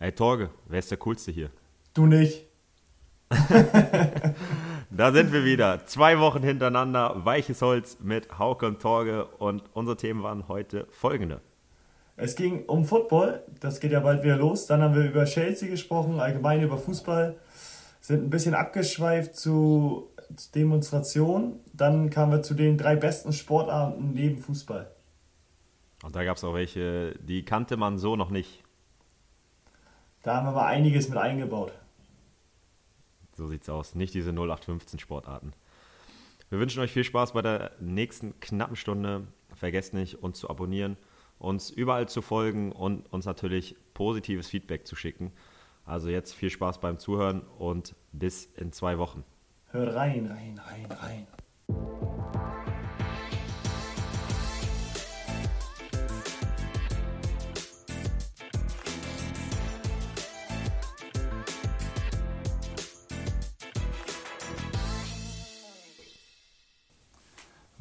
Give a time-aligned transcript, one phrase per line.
[0.00, 1.50] Ey, Torge, wer ist der Coolste hier?
[1.92, 2.46] Du nicht.
[4.90, 5.86] da sind wir wieder.
[5.86, 7.24] Zwei Wochen hintereinander.
[7.24, 9.24] Weiches Holz mit Hauke und Torge.
[9.24, 11.40] Und unsere Themen waren heute folgende.
[12.16, 13.42] Es ging um Football.
[13.58, 14.66] Das geht ja bald wieder los.
[14.66, 17.34] Dann haben wir über Chelsea gesprochen, allgemein über Fußball.
[18.00, 20.10] Sind ein bisschen abgeschweift zu
[20.54, 21.58] Demonstrationen.
[21.72, 24.92] Dann kamen wir zu den drei besten Sportarten neben Fußball.
[26.04, 28.62] Und da gab es auch welche, die kannte man so noch nicht.
[30.22, 31.72] Da haben wir mal einiges mit eingebaut.
[33.32, 33.94] So sieht's aus.
[33.94, 35.52] Nicht diese 0815 Sportarten.
[36.50, 39.28] Wir wünschen euch viel Spaß bei der nächsten knappen Stunde.
[39.54, 40.96] Vergesst nicht, uns zu abonnieren,
[41.38, 45.32] uns überall zu folgen und uns natürlich positives Feedback zu schicken.
[45.84, 49.24] Also jetzt viel Spaß beim Zuhören und bis in zwei Wochen.
[49.70, 51.26] Hört rein, rein, rein, rein.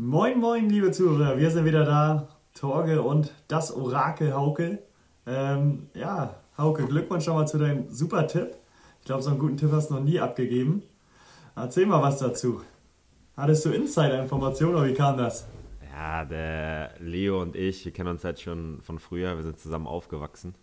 [0.10, 2.30] Moin, moin, liebe Zuhörer, wir sind wieder da.
[2.54, 4.80] Torge und das Orakel Hauke.
[5.26, 8.56] Ähm, ja, Hauke, Glückwunsch schon mal zu deinem super Tipp.
[9.02, 10.82] Ich glaube, so einen guten Tipp hast du noch nie abgegeben.
[11.58, 12.62] Erzähl mal was dazu.
[13.36, 15.46] Hattest du Insider-Informationen oder wie kam das?
[15.92, 19.88] Ja, der Leo und ich, wir kennen uns halt schon von früher, wir sind zusammen
[19.88, 20.56] aufgewachsen.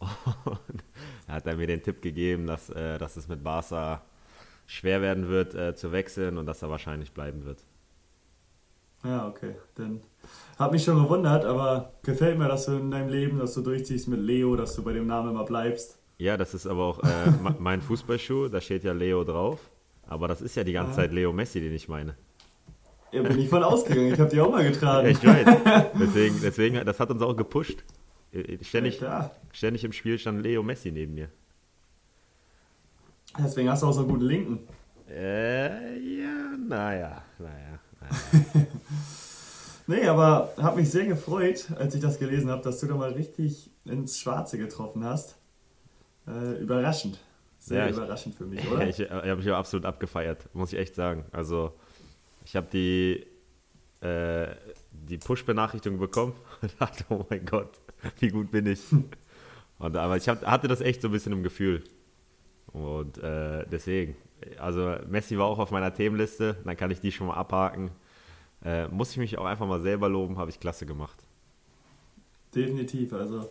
[0.00, 0.82] Und
[1.26, 4.00] er hat dann mir den Tipp gegeben, dass, äh, dass es mit Barca
[4.64, 7.62] schwer werden wird äh, zu wechseln und dass er wahrscheinlich bleiben wird.
[9.04, 9.54] Ja, okay.
[9.74, 10.00] Dann
[10.58, 14.08] hat mich schon gewundert, aber gefällt mir, dass du in deinem Leben, dass du durchziehst
[14.08, 15.98] mit Leo, dass du bei dem Namen immer bleibst.
[16.18, 19.58] Ja, das ist aber auch äh, mein Fußballschuh, da steht ja Leo drauf.
[20.06, 20.96] Aber das ist ja die ganze ja.
[20.96, 22.14] Zeit Leo Messi, den ich meine.
[23.12, 24.12] Ja, bin ich von ausgegangen.
[24.12, 25.06] Ich habe die auch mal getragen.
[25.06, 25.90] Ja, ich weiß.
[26.00, 27.84] Deswegen, deswegen, das hat uns auch gepusht.
[28.62, 31.28] Ständig, ja, ständig im Spiel stand Leo Messi neben mir.
[33.38, 34.60] Deswegen hast du auch so einen guten Linken.
[35.10, 37.71] Äh, ja, naja, naja.
[39.86, 43.12] nee, aber habe mich sehr gefreut, als ich das gelesen habe, dass du da mal
[43.12, 45.36] richtig ins Schwarze getroffen hast.
[46.26, 47.18] Äh, überraschend.
[47.58, 48.86] Sehr ja, überraschend für mich, oder?
[48.88, 51.24] Ich, ich habe mich auch absolut abgefeiert, muss ich echt sagen.
[51.32, 51.72] Also,
[52.44, 53.26] ich habe die,
[54.00, 54.48] äh,
[54.90, 57.80] die Push-Benachrichtigung bekommen und dachte, oh mein Gott,
[58.18, 58.80] wie gut bin ich.
[59.78, 61.84] Und, aber ich hab, hatte das echt so ein bisschen im Gefühl.
[62.72, 64.16] Und äh, deswegen,
[64.58, 67.90] also Messi war auch auf meiner Themenliste, dann kann ich die schon mal abhaken.
[68.64, 71.16] Äh, muss ich mich auch einfach mal selber loben, habe ich klasse gemacht.
[72.54, 73.50] Definitiv, also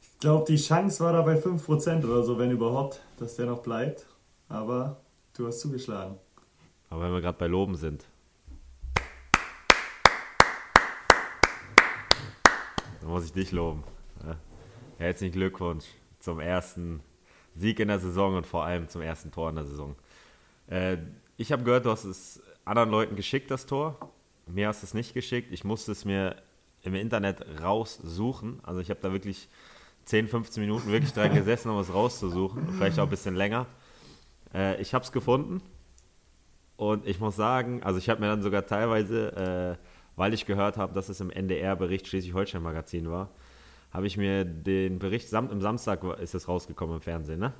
[0.00, 3.62] ich glaube, die Chance war da bei 5% oder so, wenn überhaupt, dass der noch
[3.62, 4.06] bleibt.
[4.48, 5.00] Aber
[5.36, 6.16] du hast zugeschlagen.
[6.90, 8.04] Aber wenn wir gerade bei Loben sind.
[13.00, 13.84] Dann muss ich dich loben.
[14.98, 15.84] Herzlichen Glückwunsch
[16.18, 17.00] zum ersten
[17.54, 19.94] Sieg in der Saison und vor allem zum ersten Tor in der Saison.
[20.70, 20.98] Äh,
[21.36, 24.12] ich habe gehört, du hast es anderen Leuten geschickt, das Tor.
[24.46, 25.52] Mir hast du es nicht geschickt.
[25.52, 26.36] Ich musste es mir
[26.82, 28.60] im Internet raussuchen.
[28.62, 29.48] Also ich habe da wirklich
[30.04, 32.68] 10, 15 Minuten wirklich dran gesessen, um es rauszusuchen.
[32.74, 33.66] Vielleicht auch ein bisschen länger.
[34.54, 35.62] Äh, ich habe es gefunden.
[36.76, 39.84] Und ich muss sagen, also ich habe mir dann sogar teilweise, äh,
[40.16, 43.30] weil ich gehört habe, dass es im NDR-Bericht Schleswig-Holstein-Magazin war,
[43.90, 47.52] habe ich mir den Bericht, samt im Samstag ist es rausgekommen im Fernsehen, ne?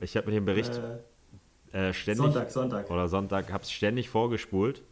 [0.00, 0.98] Ich habe mir den Bericht äh,
[1.76, 2.24] äh, ständig.
[2.24, 2.90] Sonntag, Sonntag.
[2.90, 4.82] Oder Sonntag, habe es ständig vorgespult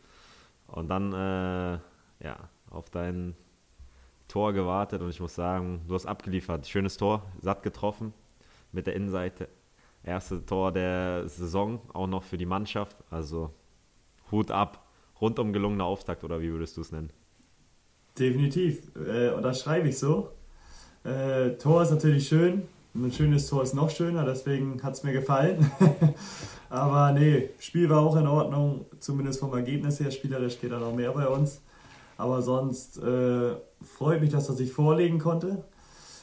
[0.67, 1.79] und dann, äh,
[2.25, 3.35] ja, auf dein
[4.29, 6.67] Tor gewartet und ich muss sagen, du hast abgeliefert.
[6.67, 8.13] Schönes Tor, satt getroffen
[8.73, 9.49] mit der Innenseite.
[10.03, 12.97] Erste Tor der Saison, auch noch für die Mannschaft.
[13.11, 13.51] Also
[14.31, 14.87] Hut ab,
[15.21, 17.11] rundum gelungener Auftakt oder wie würdest du es nennen?
[18.19, 20.31] Definitiv, äh, und das schreibe ich so.
[21.03, 22.69] Äh, Tor ist natürlich schön.
[22.97, 25.69] Ein schönes Tor ist noch schöner, deswegen hat es mir gefallen.
[26.71, 30.13] Aber nee, Spiel war auch in Ordnung, zumindest vom Ergebnis her.
[30.13, 31.61] Spielerisch geht da noch mehr bei uns.
[32.17, 35.65] Aber sonst äh, freut mich, dass er sich vorlegen konnte.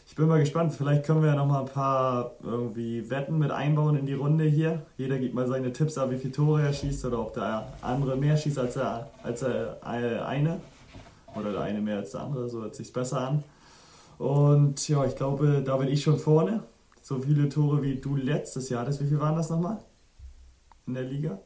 [0.07, 3.51] Ich bin mal gespannt, vielleicht können wir ja noch mal ein paar irgendwie Wetten mit
[3.51, 4.81] einbauen in die Runde hier.
[4.95, 8.15] Jeder gibt mal seine Tipps ab, wie viele Tore er schießt oder ob der andere
[8.15, 10.61] mehr schießt als der, als der eine.
[11.35, 13.43] Oder der eine mehr als der andere, so hört sich besser an.
[14.21, 16.63] Und ja, ich glaube, da bin ich schon vorne.
[17.01, 19.01] So viele Tore wie du letztes Jahr hattest.
[19.01, 19.83] Wie viel waren das nochmal?
[20.85, 21.39] In der Liga?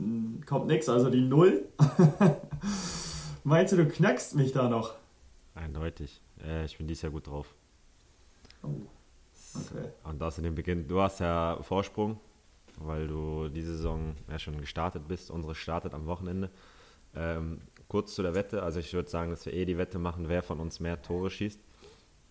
[0.00, 1.68] Hm, kommt nichts, also die Null.
[3.44, 4.94] Meinst du, du knackst mich da noch?
[5.54, 6.20] Eindeutig.
[6.44, 7.54] Äh, ich bin dieses Jahr gut drauf.
[8.64, 8.70] Oh.
[9.54, 9.88] Okay.
[10.02, 12.18] Und außerdem beginnt, du hast ja Vorsprung,
[12.80, 15.30] weil du diese Saison ja schon gestartet bist.
[15.30, 16.50] Unsere startet am Wochenende.
[17.14, 18.62] Ähm, kurz zu der Wette.
[18.62, 21.30] Also ich würde sagen, dass wir eh die Wette machen, wer von uns mehr Tore
[21.30, 21.60] schießt.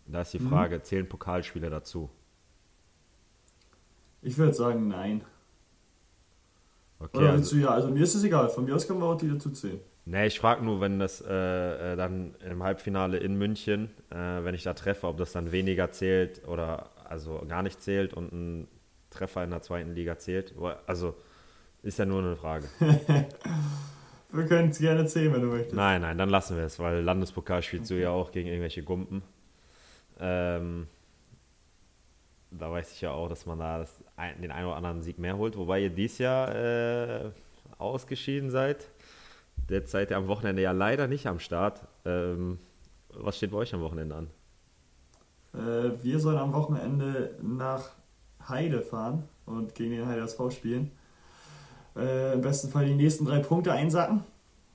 [0.07, 0.83] Da ist die Frage, mhm.
[0.83, 2.09] zählen Pokalspiele dazu?
[4.21, 5.23] Ich würde sagen, nein.
[6.99, 8.49] Okay, Oder also, du, ja, also mir ist es egal.
[8.49, 9.79] Von mir aus kann man auch die dazu zählen.
[10.05, 14.53] Nee, ich frage nur, wenn das äh, äh, dann im Halbfinale in München, äh, wenn
[14.53, 18.67] ich da treffe, ob das dann weniger zählt oder also gar nicht zählt und ein
[19.09, 20.53] Treffer in der zweiten Liga zählt.
[20.87, 21.15] Also
[21.83, 22.67] ist ja nur eine Frage.
[24.33, 25.75] wir können es gerne zählen, wenn du möchtest.
[25.75, 27.99] Nein, nein, dann lassen wir es, weil Landespokal spielst okay.
[27.99, 29.21] du ja auch gegen irgendwelche Gumpen.
[30.19, 30.87] Ähm,
[32.51, 34.03] da weiß ich ja auch, dass man da das,
[34.41, 37.31] den einen oder anderen Sieg mehr holt, wobei ihr dieses Jahr äh,
[37.77, 38.89] ausgeschieden seid.
[39.69, 41.81] Jetzt seid ihr am Wochenende ja leider nicht am Start.
[42.05, 42.59] Ähm,
[43.13, 44.29] was steht bei euch am Wochenende an?
[45.53, 47.91] Äh, wir sollen am Wochenende nach
[48.47, 50.91] Heide fahren und gegen den Heide SV spielen.
[51.95, 54.23] Äh, Im besten Fall die nächsten drei Punkte einsacken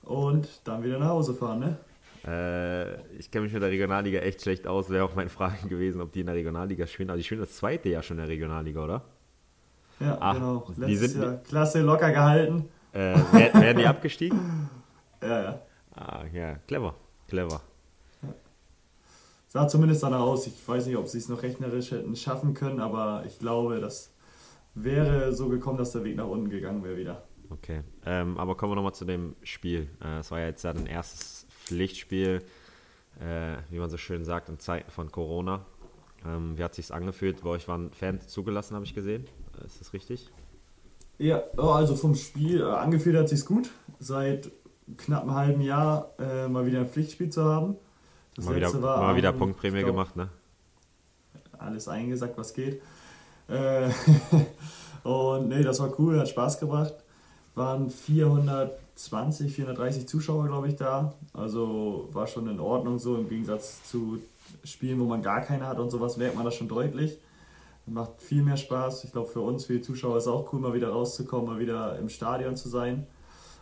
[0.03, 1.77] und dann wieder nach Hause fahren, ne?
[2.25, 4.89] Äh, ich kenne mich mit der Regionalliga echt schlecht aus.
[4.89, 7.09] Wäre auch meine Frage gewesen, ob die in der Regionalliga spielen.
[7.09, 9.01] Also, die spielen das zweite Jahr schon in der Regionalliga, oder?
[9.99, 10.65] Ja, Ach, genau.
[10.77, 12.69] Letztes die sind, Jahr klasse locker gehalten.
[12.93, 13.15] Äh,
[13.53, 14.69] werden die abgestiegen?
[15.21, 15.59] ja, ja.
[15.95, 16.95] Ah, ja, clever,
[17.27, 17.61] clever.
[18.21, 18.29] Ja.
[19.49, 20.47] Sah zumindest danach aus.
[20.47, 24.11] Ich weiß nicht, ob sie es noch rechnerisch hätten schaffen können, aber ich glaube, das
[24.75, 27.23] wäre so gekommen, dass der Weg nach unten gegangen wäre wieder.
[27.49, 29.87] Okay, ähm, aber kommen wir nochmal zu dem Spiel.
[30.03, 32.43] Äh, es war ja jetzt ja ein erstes Pflichtspiel,
[33.19, 35.65] äh, wie man so schön sagt, in Zeiten von Corona.
[36.25, 37.41] Ähm, wie hat sich angefühlt?
[37.41, 39.25] Bei euch waren Fans zugelassen, habe ich gesehen.
[39.59, 40.29] Äh, ist das richtig?
[41.17, 43.71] Ja, oh, also vom Spiel äh, angefühlt hat sich gut.
[43.99, 44.51] Seit
[44.97, 47.75] knapp einem halben Jahr äh, mal wieder ein Pflichtspiel zu haben.
[48.35, 50.29] Das mal letzte wieder, war mal wieder Punktprämie glaub, gemacht, ne?
[51.57, 52.81] Alles eingesagt, was geht.
[53.49, 53.89] Äh,
[55.07, 56.93] und nee, das war cool, hat Spaß gebracht.
[57.55, 61.13] Waren 420, 430 Zuschauer, glaube ich, da.
[61.33, 64.19] Also war schon in Ordnung so im Gegensatz zu
[64.63, 67.17] Spielen, wo man gar keine hat und sowas, merkt man das schon deutlich.
[67.85, 69.03] Macht viel mehr Spaß.
[69.03, 71.59] Ich glaube, für uns, für die Zuschauer ist es auch cool, mal wieder rauszukommen, mal
[71.59, 73.07] wieder im Stadion zu sein.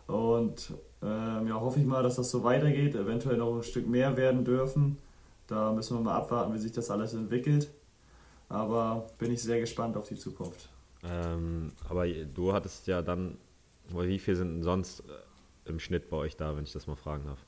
[0.05, 4.17] Und ähm, ja, hoffe ich mal, dass das so weitergeht, eventuell noch ein Stück mehr
[4.17, 4.97] werden dürfen.
[5.47, 7.69] Da müssen wir mal abwarten, wie sich das alles entwickelt.
[8.49, 10.69] Aber bin ich sehr gespannt auf die Zukunft.
[11.03, 13.37] Ähm, aber du hattest ja dann,
[13.89, 16.95] wie viel sind denn sonst äh, im Schnitt bei euch da, wenn ich das mal
[16.95, 17.45] fragen darf?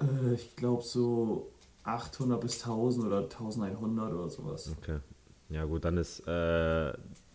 [0.00, 1.50] Äh, ich glaube so
[1.84, 4.74] 800 bis 1000 oder 1100 oder sowas.
[4.78, 4.98] Okay.
[5.48, 6.92] Ja gut, dann ist äh,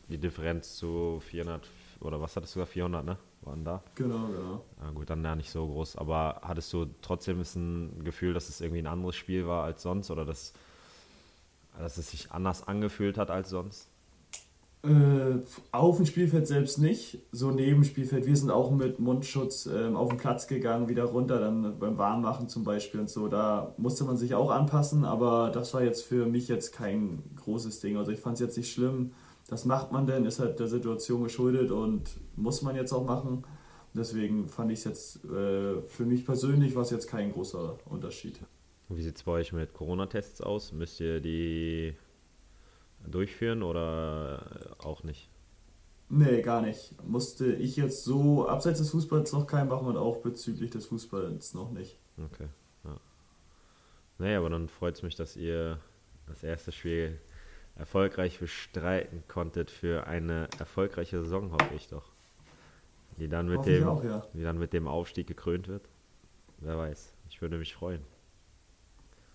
[0.08, 1.68] die Differenz zu 400
[2.00, 3.18] oder was hattest du da 400, ne?
[3.42, 3.84] Waren da?
[3.96, 4.64] Genau, genau.
[4.82, 5.98] Ja, gut, dann ja nicht so groß.
[5.98, 10.12] Aber hattest du trotzdem ein Gefühl, dass es irgendwie ein anderes Spiel war als sonst
[10.12, 10.54] oder dass,
[11.80, 13.90] dass es sich anders angefühlt hat als sonst?
[14.86, 15.40] Äh,
[15.72, 18.26] auf dem Spielfeld selbst nicht, so neben Spielfeld.
[18.26, 22.50] Wir sind auch mit Mundschutz äh, auf den Platz gegangen, wieder runter, dann beim Warmmachen
[22.50, 23.30] zum Beispiel und so.
[23.30, 27.80] Da musste man sich auch anpassen, aber das war jetzt für mich jetzt kein großes
[27.80, 27.96] Ding.
[27.96, 29.14] Also ich fand es jetzt nicht schlimm.
[29.48, 33.46] Das macht man denn, ist halt der Situation geschuldet und muss man jetzt auch machen.
[33.94, 38.38] Deswegen fand ich es jetzt äh, für mich persönlich war es jetzt kein großer Unterschied.
[38.96, 40.72] Wie sieht es bei euch mit Corona-Tests aus?
[40.72, 41.96] Müsst ihr die
[43.06, 45.30] durchführen oder auch nicht?
[46.10, 46.94] Nee, gar nicht.
[47.08, 51.54] Musste ich jetzt so abseits des Fußballs noch keinen machen und auch bezüglich des Fußballs
[51.54, 51.98] noch nicht.
[52.18, 52.48] Okay,
[52.84, 53.00] ja.
[54.20, 55.80] Naja, aber dann freut es mich, dass ihr
[56.28, 57.20] das erste Spiel
[57.76, 62.12] erfolgreich bestreiten konntet für eine erfolgreiche Saison, hoffe ich doch.
[63.18, 64.26] Die dann mit, dem, auch, ja.
[64.34, 65.88] die dann mit dem Aufstieg gekrönt wird.
[66.60, 67.14] Wer weiß.
[67.30, 68.02] Ich würde mich freuen.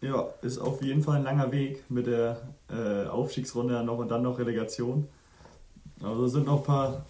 [0.00, 2.40] Ja, ist auf jeden Fall ein langer Weg mit der
[2.70, 5.08] äh, Aufstiegsrunde noch und dann noch Relegation.
[6.02, 7.06] Also sind noch ein paar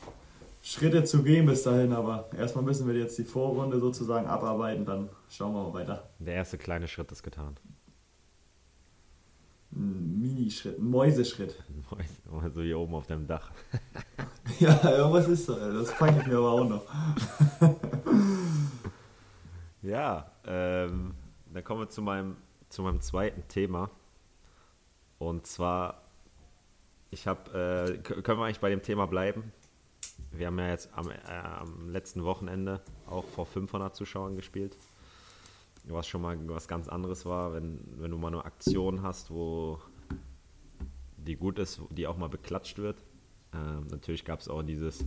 [0.62, 5.10] Schritte zu gehen bis dahin, aber erstmal müssen wir jetzt die Vorrunde sozusagen abarbeiten, dann
[5.28, 6.08] schauen wir mal weiter.
[6.18, 7.56] Der erste kleine Schritt ist getan.
[9.70, 11.62] Ein Minischritt, ein Mäuseschritt.
[11.90, 13.50] Mäuse, so hier oben auf deinem Dach.
[14.60, 15.58] ja, irgendwas ist das.
[15.58, 16.82] Das packe ich mir aber auch noch.
[19.82, 21.14] ja, ähm,
[21.52, 22.36] dann kommen wir zu meinem
[22.68, 23.90] zu meinem zweiten Thema.
[25.18, 26.02] Und zwar,
[27.10, 29.52] ich habe, äh, können wir eigentlich bei dem Thema bleiben?
[30.30, 34.76] Wir haben ja jetzt am, äh, am letzten Wochenende auch vor 500 Zuschauern gespielt.
[35.84, 39.80] Was schon mal was ganz anderes war, wenn, wenn du mal eine Aktion hast, wo
[41.16, 43.02] die gut ist, die auch mal beklatscht wird.
[43.54, 45.04] Ähm, natürlich gab es auch dieses,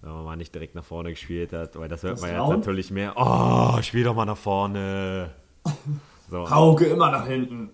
[0.00, 2.48] wenn man mal nicht direkt nach vorne gespielt hat, weil das hört das man jetzt
[2.48, 3.14] natürlich mehr.
[3.16, 5.32] Oh, spiel doch mal nach vorne.
[6.30, 6.48] So.
[6.48, 7.70] Hauke immer nach hinten.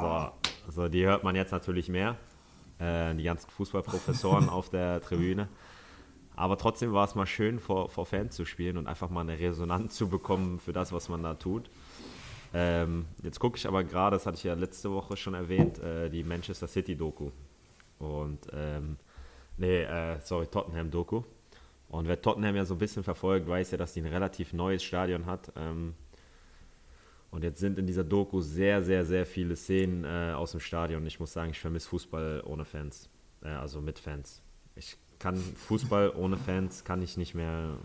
[0.00, 0.30] So,
[0.70, 2.16] so, die hört man jetzt natürlich mehr.
[2.78, 5.48] Äh, die ganzen Fußballprofessoren auf der Tribüne.
[6.34, 9.38] Aber trotzdem war es mal schön, vor, vor Fans zu spielen und einfach mal eine
[9.38, 11.68] Resonanz zu bekommen für das, was man da tut.
[12.54, 16.08] Ähm, jetzt gucke ich aber gerade, das hatte ich ja letzte Woche schon erwähnt, äh,
[16.08, 17.30] die Manchester City Doku.
[17.98, 18.96] Und, ähm,
[19.58, 21.24] nee, äh, sorry, Tottenham Doku.
[21.90, 24.82] Und wer Tottenham ja so ein bisschen verfolgt, weiß ja, dass die ein relativ neues
[24.82, 25.52] Stadion hat.
[25.56, 25.94] Ähm,
[27.30, 31.06] und jetzt sind in dieser Doku sehr, sehr, sehr viele Szenen äh, aus dem Stadion.
[31.06, 33.10] Ich muss sagen, ich vermisse Fußball ohne Fans.
[33.42, 34.42] Äh, also mit Fans.
[34.76, 37.76] Ich kann Fußball ohne Fans, kann ich nicht mehr.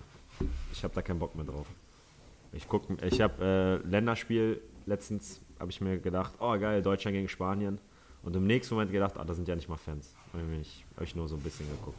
[0.71, 1.67] Ich habe da keinen Bock mehr drauf.
[2.53, 7.27] Ich gucke, ich habe äh, Länderspiel letztens, habe ich mir gedacht, oh geil, Deutschland gegen
[7.27, 7.79] Spanien.
[8.21, 10.15] Und im nächsten Moment gedacht, ah, da sind ja nicht mal Fans.
[10.31, 11.97] Habe ich, hab ich nur so ein bisschen geguckt.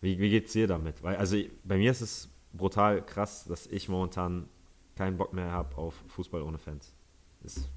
[0.00, 1.02] Wie, wie geht's dir damit?
[1.02, 4.48] Weil, also bei mir ist es brutal krass, dass ich momentan
[4.98, 6.92] keinen Bock mehr habe auf Fußball ohne Fans.
[7.44, 7.68] Ist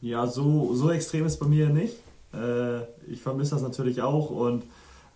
[0.00, 1.96] ja, so, so extrem ist bei mir nicht.
[2.34, 4.64] Äh, ich vermisse das natürlich auch und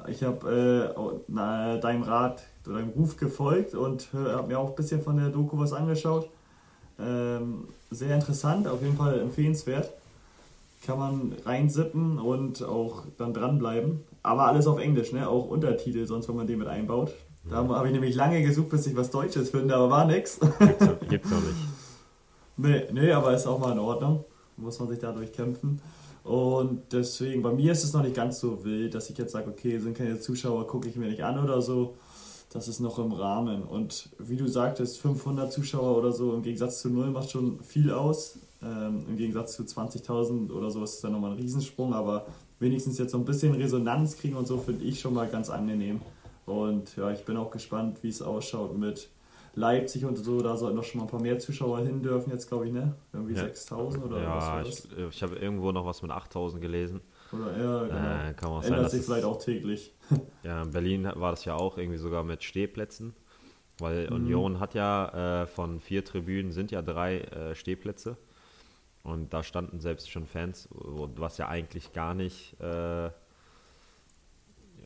[0.06, 5.16] ich habe äh, deinem Rat deinem Ruf gefolgt und habe mir auch ein bisschen von
[5.16, 6.28] der Doku was angeschaut.
[6.98, 9.92] Ähm, sehr interessant, auf jeden Fall empfehlenswert.
[10.86, 14.00] Kann man reinsippen und auch dann dranbleiben.
[14.22, 15.28] Aber alles auf Englisch, ne?
[15.28, 17.14] auch Untertitel, sonst wenn man den mit einbaut.
[17.48, 20.40] Da habe ich nämlich lange gesucht, bis ich was Deutsches finde, aber war nix.
[20.40, 21.56] Gibt's, gibt's auch nicht.
[22.56, 24.24] Nee, nee, aber ist auch mal in Ordnung.
[24.56, 25.80] Muss man sich dadurch kämpfen.
[26.22, 29.50] Und deswegen, bei mir ist es noch nicht ganz so wild, dass ich jetzt sage,
[29.50, 31.96] okay, sind keine Zuschauer, gucke ich mir nicht an oder so.
[32.52, 33.64] Das ist noch im Rahmen.
[33.64, 37.90] Und wie du sagtest, 500 Zuschauer oder so im Gegensatz zu null macht schon viel
[37.90, 38.38] aus.
[38.62, 41.92] Ähm, Im Gegensatz zu 20.000 oder so ist es dann nochmal ein Riesensprung.
[41.92, 42.26] Aber
[42.60, 46.00] wenigstens jetzt so ein bisschen Resonanz kriegen und so finde ich schon mal ganz angenehm.
[46.46, 49.08] Und ja, ich bin auch gespannt, wie es ausschaut mit
[49.54, 50.40] Leipzig und so.
[50.40, 52.94] Da sollten noch schon mal ein paar mehr Zuschauer hin dürfen, jetzt glaube ich, ne?
[53.12, 53.44] Irgendwie ja.
[53.44, 54.84] 6000 oder ja, was war das?
[54.84, 57.00] Ich, ich habe irgendwo noch was mit 8000 gelesen.
[57.32, 58.30] Oder ja, genau.
[58.30, 59.92] Äh, kann man Ändert sein, sich vielleicht auch täglich.
[60.42, 63.14] Ja, in Berlin war das ja auch irgendwie sogar mit Stehplätzen.
[63.78, 64.16] Weil mhm.
[64.16, 68.16] Union hat ja äh, von vier Tribünen sind ja drei äh, Stehplätze.
[69.02, 73.10] Und da standen selbst schon Fans, was ja eigentlich gar nicht äh,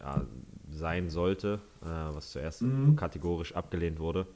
[0.00, 0.26] ja,
[0.70, 2.96] sein sollte, äh, was zuerst mhm.
[2.96, 4.26] kategorisch abgelehnt wurde.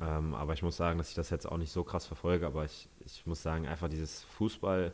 [0.00, 2.64] Ähm, aber ich muss sagen, dass ich das jetzt auch nicht so krass verfolge, aber
[2.64, 4.92] ich, ich muss sagen, einfach dieses Fußball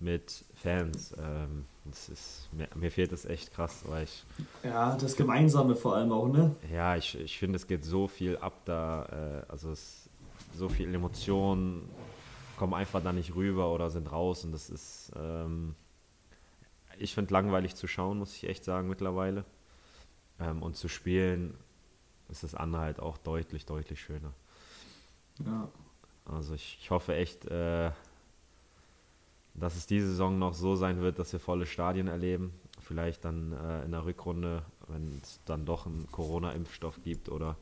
[0.00, 4.24] mit Fans, ähm, das ist, mir, mir, fehlt das echt krass, weil ich...
[4.62, 6.54] Ja, das Gemeinsame vor allem auch, ne?
[6.70, 10.10] Ja, ich, ich finde, es geht so viel ab da, äh, also es,
[10.54, 11.88] so viele Emotionen
[12.58, 15.12] kommen einfach da nicht rüber oder sind raus und das ist...
[15.16, 15.74] Ähm,
[16.98, 19.44] ich finde langweilig zu schauen, muss ich echt sagen, mittlerweile.
[20.40, 21.54] Ähm, und zu spielen
[22.28, 24.32] ist das andere halt auch deutlich, deutlich schöner.
[25.44, 25.68] Ja.
[26.24, 27.90] Also ich, ich hoffe echt, äh,
[29.54, 32.52] dass es diese Saison noch so sein wird, dass wir volle Stadien erleben.
[32.80, 37.56] Vielleicht dann äh, in der Rückrunde, wenn es dann doch einen Corona-Impfstoff gibt oder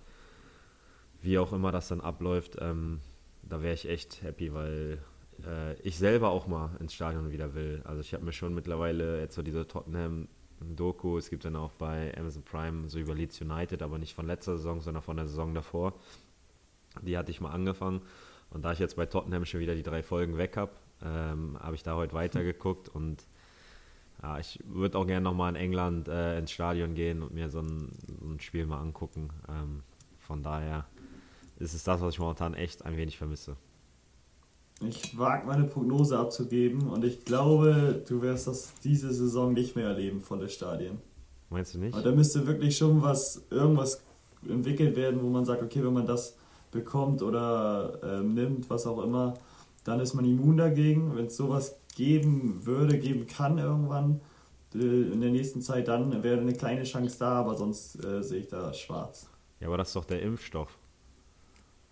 [1.20, 3.00] wie auch immer das dann abläuft, ähm,
[3.42, 4.98] da wäre ich echt happy, weil
[5.46, 7.82] äh, ich selber auch mal ins Stadion wieder will.
[7.84, 10.28] Also ich habe mir schon mittlerweile jetzt so diese Tottenham
[10.64, 11.18] Doku.
[11.18, 14.56] Es gibt dann auch bei Amazon Prime so über Leeds United, aber nicht von letzter
[14.56, 15.94] Saison, sondern von der Saison davor.
[17.00, 18.02] Die hatte ich mal angefangen.
[18.50, 21.74] Und da ich jetzt bei Tottenham schon wieder die drei Folgen weg habe, ähm, habe
[21.74, 22.88] ich da heute weitergeguckt.
[22.94, 23.24] Und
[24.22, 27.60] ja, ich würde auch gerne nochmal in England äh, ins Stadion gehen und mir so
[27.60, 27.90] ein,
[28.20, 29.30] so ein Spiel mal angucken.
[29.48, 29.82] Ähm,
[30.20, 30.86] von daher
[31.58, 33.56] ist es das, was ich momentan echt ein wenig vermisse.
[34.80, 39.86] Ich wage meine Prognose abzugeben und ich glaube, du wirst das diese Saison nicht mehr
[39.86, 40.98] erleben, volle Stadien.
[41.50, 41.94] Meinst du nicht?
[41.94, 44.02] Aber da müsste wirklich schon was, irgendwas
[44.48, 46.36] entwickelt werden, wo man sagt, okay, wenn man das
[46.70, 49.34] bekommt oder äh, nimmt, was auch immer,
[49.84, 51.14] dann ist man immun dagegen.
[51.14, 54.20] Wenn es sowas geben würde, geben kann irgendwann
[54.74, 58.40] äh, in der nächsten Zeit, dann wäre eine kleine Chance da, aber sonst äh, sehe
[58.40, 59.28] ich da schwarz.
[59.60, 60.76] Ja, aber das ist doch der Impfstoff.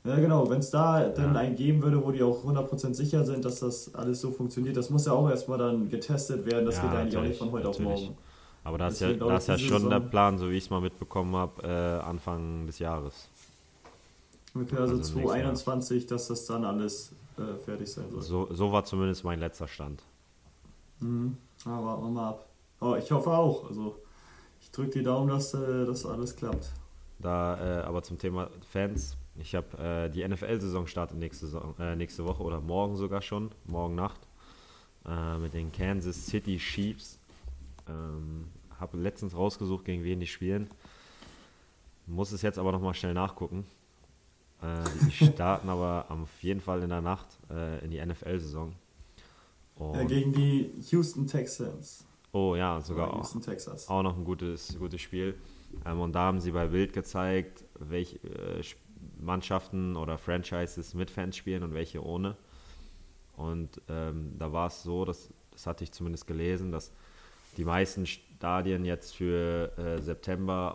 [0.04, 0.48] Ja, genau.
[0.48, 3.94] Wenn es da dann einen geben würde, wo die auch 100% sicher sind, dass das
[3.94, 6.64] alles so funktioniert, das muss ja auch erstmal dann getestet werden.
[6.64, 8.16] Das ja, geht eigentlich auch nicht von heute auf morgen.
[8.64, 9.90] Aber da ist ja, da ist ja schon Saison.
[9.90, 13.28] der Plan, so wie ich es mal mitbekommen habe, äh, Anfang des Jahres.
[14.54, 18.22] Okay, also, also 2021, dass das dann alles äh, fertig sein soll.
[18.22, 20.02] So, so war zumindest mein letzter Stand.
[21.00, 21.36] Mhm.
[21.64, 22.46] Ah, warten wir mal ab.
[22.80, 23.68] Oh, ich hoffe auch.
[23.68, 23.96] Also
[24.60, 26.70] ich drücke die Daumen, dass äh, das alles klappt.
[27.18, 31.46] Da, äh, aber zum Thema Fans, ich habe äh, die NFL-Saison startet nächste,
[31.78, 34.20] äh, nächste Woche oder morgen sogar schon, morgen Nacht,
[35.06, 37.18] äh, mit den Kansas City Chiefs.
[37.88, 38.46] Ähm,
[38.78, 40.70] habe letztens rausgesucht, gegen wen die spielen.
[42.06, 43.66] Muss es jetzt aber nochmal schnell nachgucken.
[44.62, 48.74] Äh, die starten aber auf jeden Fall in der Nacht äh, in die NFL-Saison.
[49.78, 52.04] Ja, gegen die Houston Texans.
[52.32, 53.34] Oh ja, sogar auch,
[53.88, 55.34] auch noch ein gutes, gutes Spiel.
[55.84, 58.62] Ähm, und da haben sie bei Bild gezeigt, welch, äh,
[59.20, 62.36] Mannschaften oder Franchises mit Fans spielen und welche ohne.
[63.36, 66.92] Und ähm, da war es so, dass, das hatte ich zumindest gelesen, dass
[67.56, 70.74] die meisten Stadien jetzt für äh, September,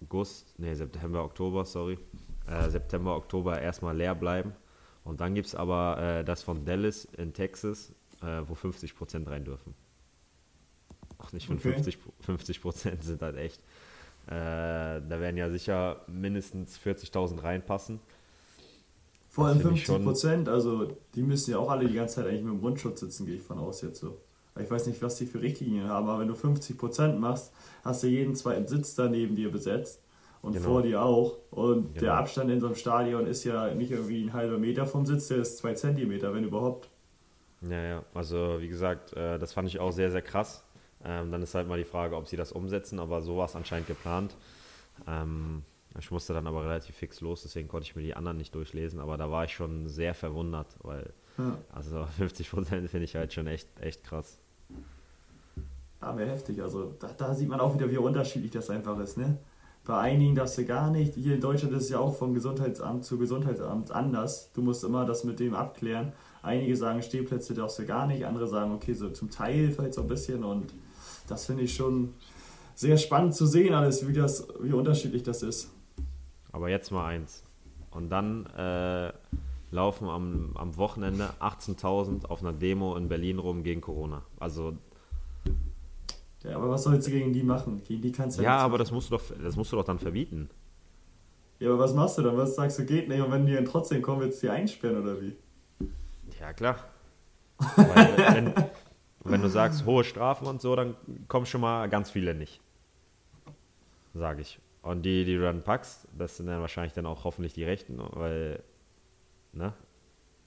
[0.00, 1.98] August, nee, September, Oktober, sorry,
[2.46, 4.52] äh, September, Oktober erstmal leer bleiben.
[5.04, 9.44] Und dann gibt es aber äh, das von Dallas in Texas, äh, wo 50% rein
[9.44, 9.74] dürfen.
[11.18, 11.72] Auch nicht von okay.
[11.72, 13.62] 50, 50% sind halt echt.
[14.26, 18.00] Äh, da werden ja sicher mindestens 40.000 reinpassen.
[19.28, 22.52] Vor allem 50 Prozent, also die müssen ja auch alle die ganze Zeit eigentlich mit
[22.52, 24.18] dem Mundschutz sitzen, gehe ich von aus jetzt so.
[24.60, 27.50] Ich weiß nicht, was die für Richtlinien haben, aber wenn du 50 Prozent machst,
[27.82, 30.02] hast du jeden zweiten Sitz da neben dir besetzt
[30.42, 30.66] und genau.
[30.66, 31.38] vor dir auch.
[31.50, 32.00] Und genau.
[32.00, 35.28] der Abstand in so einem Stadion ist ja nicht irgendwie ein halber Meter vom Sitz,
[35.28, 36.90] der ist zwei Zentimeter, wenn überhaupt.
[37.62, 40.64] Ja, ja, also wie gesagt, äh, das fand ich auch sehr, sehr krass.
[41.04, 43.56] Ähm, dann ist halt mal die Frage, ob sie das umsetzen, aber so war es
[43.56, 44.36] anscheinend geplant.
[45.06, 45.62] Ähm,
[45.98, 49.00] ich musste dann aber relativ fix los, deswegen konnte ich mir die anderen nicht durchlesen,
[49.00, 51.58] aber da war ich schon sehr verwundert, weil ja.
[51.72, 54.38] also 50 Prozent finde ich halt schon echt, echt krass.
[56.00, 56.60] Ja, wäre heftig.
[56.60, 59.16] Also da, da, sieht man auch wieder, wie unterschiedlich das einfach ist.
[59.18, 59.38] Ne?
[59.84, 61.14] Bei einigen darfst du gar nicht.
[61.14, 64.50] Hier in Deutschland ist es ja auch vom Gesundheitsamt zu Gesundheitsamt anders.
[64.52, 66.12] Du musst immer das mit dem abklären.
[66.42, 68.26] Einige sagen, Stehplätze darfst du gar nicht.
[68.26, 70.42] Andere sagen, okay, so zum Teil vielleicht so ein bisschen.
[70.42, 70.74] Und
[71.28, 72.14] das finde ich schon
[72.74, 75.70] sehr spannend zu sehen, alles, wie, das, wie unterschiedlich das ist.
[76.50, 77.42] Aber jetzt mal eins.
[77.90, 79.12] Und dann äh,
[79.70, 84.22] laufen am, am Wochenende 18.000 auf einer Demo in Berlin rum gegen Corona.
[84.38, 84.76] Also.
[86.42, 87.82] Ja, aber was sollst du gegen die machen?
[87.84, 89.84] Gegen die kannst du ja Ja, aber das musst, du doch, das musst du doch
[89.84, 90.50] dann verbieten.
[91.60, 92.36] Ja, aber was machst du dann?
[92.36, 93.22] Was sagst du, geht nicht?
[93.22, 95.36] Und wenn die dann trotzdem kommen, willst du die einsperren oder wie?
[96.40, 96.76] Ja, klar.
[97.76, 98.54] Weil, wenn,
[99.24, 100.96] wenn du sagst, hohe Strafen und so, dann
[101.28, 102.60] kommen schon mal ganz viele nicht.
[104.14, 104.58] Sage ich.
[104.82, 108.00] Und die, die du dann packst, das sind dann wahrscheinlich dann auch hoffentlich die Rechten,
[108.14, 108.62] weil,
[109.52, 109.72] ne?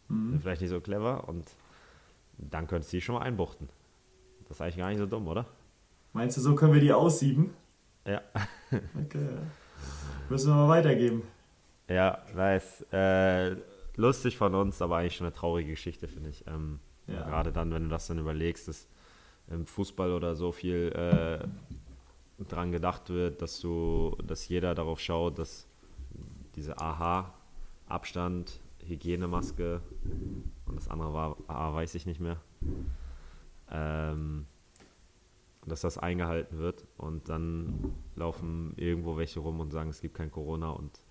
[0.10, 0.32] Mhm.
[0.32, 1.46] Sind vielleicht nicht so clever und
[2.38, 3.70] dann könntest du die schon mal einbuchten.
[4.48, 5.46] Das ist eigentlich gar nicht so dumm, oder?
[6.13, 7.53] Meinst du, so können wir die aussieben?
[8.05, 8.22] Ja.
[8.72, 9.38] okay.
[10.29, 11.24] Müssen wir mal weitergeben.
[11.88, 12.85] Ja, nice.
[12.92, 13.55] Äh,
[13.96, 16.46] lustig von uns, aber eigentlich schon eine traurige Geschichte, finde ich.
[16.48, 17.24] Ähm, ja.
[17.24, 18.87] Gerade dann, wenn du das dann überlegst, dass
[19.48, 25.37] im Fußball oder so viel äh, dran gedacht wird, dass du, dass jeder darauf schaut,
[25.39, 25.68] dass
[26.55, 27.33] diese AHA,
[27.87, 29.81] Abstand, Hygienemaske
[30.65, 32.37] und das andere war, ah, weiß ich nicht mehr,
[33.70, 34.46] ähm,
[35.65, 40.31] dass das eingehalten wird und dann laufen irgendwo welche rum und sagen, es gibt kein
[40.31, 41.01] Corona und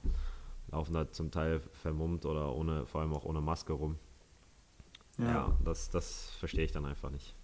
[0.70, 3.96] laufen da zum Teil vermummt oder ohne, vor allem auch ohne Maske rum.
[5.18, 7.34] Ja, ja das, das verstehe ich dann einfach nicht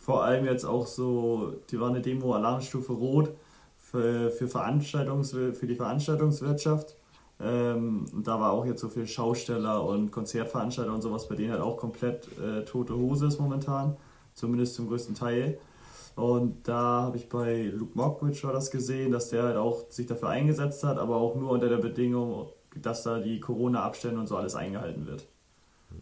[0.00, 3.30] vor allem jetzt auch so, die war eine Demo Alarmstufe Rot
[3.78, 6.96] für, für, Veranstaltungs, für die Veranstaltungswirtschaft.
[7.38, 11.60] Ähm, da war auch jetzt so viel Schausteller und Konzertveranstalter und sowas, bei denen halt
[11.60, 13.96] auch komplett äh, tote Hose ist momentan,
[14.34, 15.58] zumindest zum größten Teil.
[16.16, 20.06] Und da habe ich bei Luke Mockridge war das gesehen, dass der halt auch sich
[20.06, 24.36] dafür eingesetzt hat, aber auch nur unter der Bedingung, dass da die Corona-Abstände und so
[24.36, 25.26] alles eingehalten wird.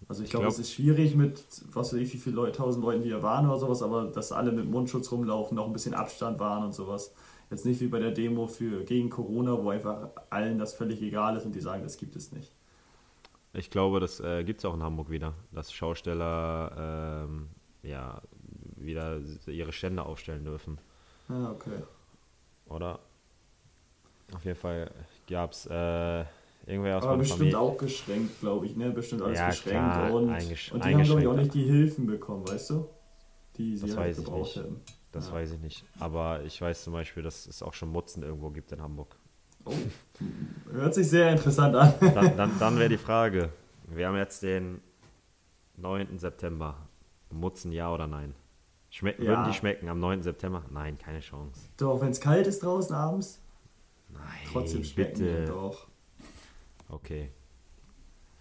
[0.08, 2.84] Also ich, glaube, glaub, es ist schwierig mit, was weiß ich, wie viele Leute, tausend
[2.84, 5.94] Leuten, die hier waren oder sowas, aber dass alle mit Mundschutz rumlaufen, noch ein bisschen
[5.94, 7.12] Abstand waren und sowas.
[7.50, 11.36] Jetzt nicht wie bei der Demo für, gegen Corona, wo einfach allen das völlig egal
[11.36, 12.52] ist und die sagen, das gibt es nicht.
[13.52, 17.48] Ich glaube, das äh, gibt es auch in Hamburg wieder, dass Schausteller ähm,
[17.82, 18.20] ja,
[18.76, 20.78] wieder ihre Stände aufstellen dürfen.
[21.28, 21.82] Ah, okay.
[22.66, 23.00] Oder?
[24.34, 24.90] Auf jeden Fall
[25.26, 26.24] gab es äh,
[26.68, 27.58] Irgendwer aus Aber bestimmt Familie.
[27.58, 28.90] auch geschränkt, glaube ich, ne?
[28.90, 29.92] Bestimmt alles ja, geschränkt.
[29.94, 32.88] Klar, und, eingesch und die haben, glaube ich, auch nicht die Hilfen bekommen, weißt du?
[33.56, 34.80] Die sie das halt weiß gebraucht ich hätten.
[35.10, 35.32] Das ja.
[35.32, 35.84] weiß ich nicht.
[35.98, 39.16] Aber ich weiß zum Beispiel, dass es auch schon Mutzen irgendwo gibt in Hamburg.
[39.64, 39.72] Oh,
[40.70, 41.94] hört sich sehr interessant an.
[42.00, 43.48] dann, dann, dann wäre die Frage:
[43.86, 44.82] Wir haben jetzt den
[45.78, 46.18] 9.
[46.18, 46.76] September.
[47.30, 48.34] Mutzen ja oder nein?
[48.90, 49.26] Schme ja.
[49.26, 50.22] Würden die schmecken am 9.
[50.22, 50.64] September?
[50.70, 51.60] Nein, keine Chance.
[51.78, 53.40] Doch, wenn es kalt ist draußen abends?
[54.10, 55.44] Nein, trotzdem schmecken bitte.
[55.46, 55.88] doch.
[56.88, 57.30] Okay.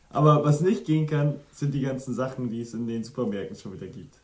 [0.10, 3.74] Aber was nicht gehen kann, sind die ganzen Sachen, die es in den Supermärkten schon
[3.74, 4.20] wieder gibt.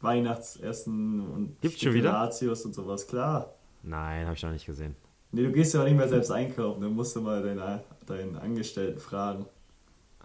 [0.00, 2.22] Weihnachtsessen und Gibt's schon wieder?
[2.22, 3.54] und sowas, klar.
[3.82, 4.96] Nein, habe ich noch nicht gesehen.
[5.32, 8.36] Nee, du gehst ja auch nicht mehr selbst einkaufen, dann musst du mal deinen, deinen
[8.36, 9.46] Angestellten fragen.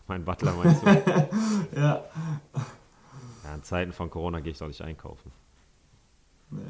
[0.08, 0.88] Mein Butler meinst du?
[1.76, 2.04] ja.
[3.44, 5.32] Ja, in Zeiten von Corona gehe ich doch nicht einkaufen.
[6.52, 6.62] Nee.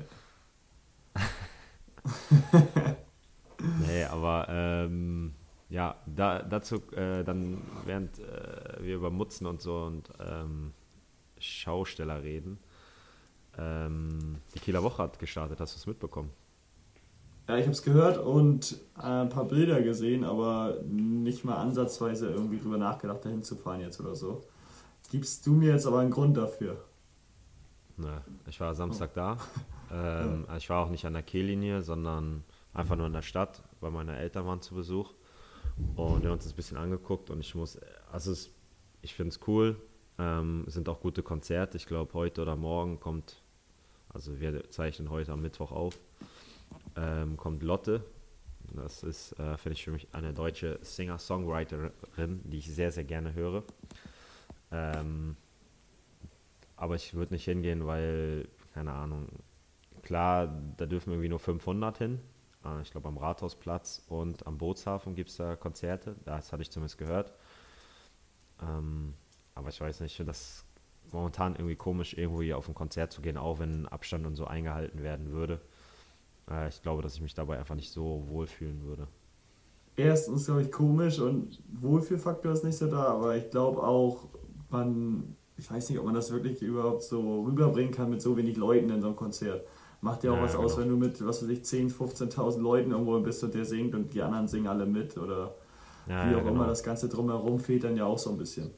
[3.88, 5.19] nee, aber ähm,
[5.70, 10.74] ja, da, dazu äh, dann, während äh, wir über Mutzen und so und ähm,
[11.40, 12.60] Schausteller reden,
[13.58, 15.60] ähm, die Kieler Woche hat gestartet.
[15.60, 16.32] Hast du es mitbekommen?
[17.48, 22.30] Ja, ich habe es gehört und äh, ein paar Bilder gesehen, aber nicht mal ansatzweise
[22.30, 24.44] irgendwie drüber nachgedacht, dahin zu fahren jetzt oder so.
[25.12, 26.84] Gibst du mir jetzt aber einen Grund dafür?
[27.98, 29.38] Ne, ich war Samstag da.
[29.92, 32.44] Ähm, also ich war auch nicht an der Kehllinie, sondern
[32.76, 35.16] einfach nur in der Stadt, weil meine Eltern waren zu Besuch.
[35.96, 37.80] Und wir haben uns das ein bisschen angeguckt und ich muss,
[38.12, 38.50] also es,
[39.02, 39.76] ich finde es cool.
[40.18, 41.78] Ähm, es sind auch gute Konzerte.
[41.78, 43.42] Ich glaube, heute oder morgen kommt,
[44.10, 46.00] also wir zeichnen heute am Mittwoch auf,
[46.96, 48.04] ähm, kommt Lotte.
[48.76, 53.34] Das ist, äh, finde ich, für mich eine deutsche Singer-Songwriterin, die ich sehr, sehr gerne
[53.34, 53.64] höre.
[54.72, 55.36] Ähm,
[56.76, 59.28] aber ich würde nicht hingehen, weil, keine Ahnung,
[60.04, 62.20] klar, da dürfen irgendwie nur 500 hin.
[62.66, 66.16] Äh, ich glaube, am Rathausplatz und am Bootshafen gibt es da Konzerte.
[66.26, 67.34] Das hatte ich zumindest gehört.
[68.62, 69.14] Ähm,
[69.56, 70.66] aber ich weiß nicht, ich finde das
[71.12, 74.46] momentan irgendwie komisch, irgendwo hier auf ein Konzert zu gehen, auch wenn Abstand und so
[74.46, 75.62] eingehalten werden würde.
[76.50, 79.08] Äh, ich glaube, dass ich mich dabei einfach nicht so wohlfühlen würde.
[79.96, 84.30] Erstens, glaube ich, komisch und Wohlfühlfaktor ist nicht so da, aber ich glaube auch,
[84.70, 88.56] man, ich weiß nicht, ob man das wirklich überhaupt so rüberbringen kann mit so wenig
[88.56, 89.68] Leuten in so einem Konzert.
[90.02, 90.64] Macht ja auch ja, was genau.
[90.64, 91.94] aus, wenn du mit, was weiß ich, 10.000,
[92.32, 95.54] 15.000 Leuten irgendwo bist und der singt und die anderen singen alle mit oder
[96.08, 96.52] ja, wie auch genau.
[96.52, 98.72] immer das Ganze drumherum fehlt dann ja auch so ein bisschen.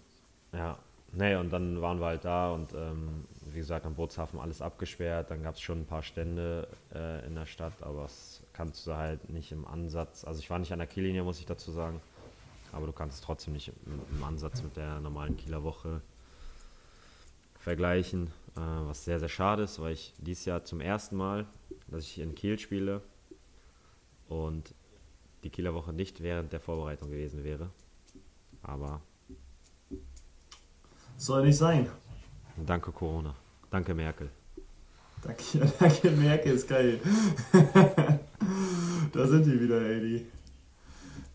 [0.51, 0.77] Ja,
[1.13, 5.29] nee, und dann waren wir halt da und ähm, wie gesagt, am Bootshafen alles abgesperrt.
[5.29, 8.95] Dann gab es schon ein paar Stände äh, in der Stadt, aber das kannst du
[8.95, 10.25] halt nicht im Ansatz.
[10.25, 12.01] Also ich war nicht an der Kiellinie, muss ich dazu sagen.
[12.71, 16.01] Aber du kannst es trotzdem nicht im, im Ansatz mit der normalen Kieler Woche
[17.59, 18.31] vergleichen.
[18.55, 21.45] Äh, was sehr, sehr schade ist, weil ich dieses Jahr zum ersten Mal,
[21.87, 23.01] dass ich in Kiel spiele
[24.27, 24.73] und
[25.43, 27.69] die Kieler Woche nicht während der Vorbereitung gewesen wäre.
[28.61, 29.01] Aber.
[31.17, 31.89] Soll nicht sein.
[32.57, 33.35] Danke Corona.
[33.69, 34.29] Danke Merkel.
[35.21, 35.43] Danke,
[35.79, 36.99] danke Merkel, ist geil.
[39.11, 40.25] da sind die wieder, ey, die,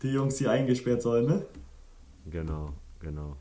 [0.01, 1.45] die Jungs, die eingesperrt sollen, ne?
[2.29, 3.37] Genau, genau.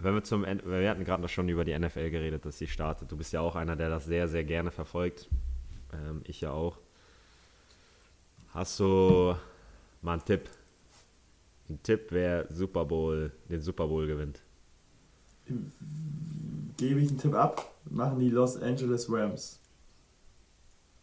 [0.00, 2.68] Wenn wir zum Ende, wir hatten gerade noch schon über die NFL geredet, dass sie
[2.68, 3.10] startet.
[3.10, 5.28] Du bist ja auch einer, der das sehr, sehr gerne verfolgt.
[5.92, 6.78] Ähm, ich ja auch.
[8.54, 9.34] Hast du
[10.02, 10.48] mal einen Tipp?
[11.68, 14.40] Ein Tipp, wer Super Bowl, den Super Bowl gewinnt?
[16.76, 19.58] Gebe ich einen Tipp ab, machen die Los Angeles Rams.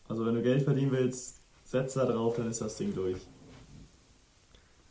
[0.07, 3.17] Also wenn du Geld verdienen willst, setz da drauf, dann ist das Ding durch.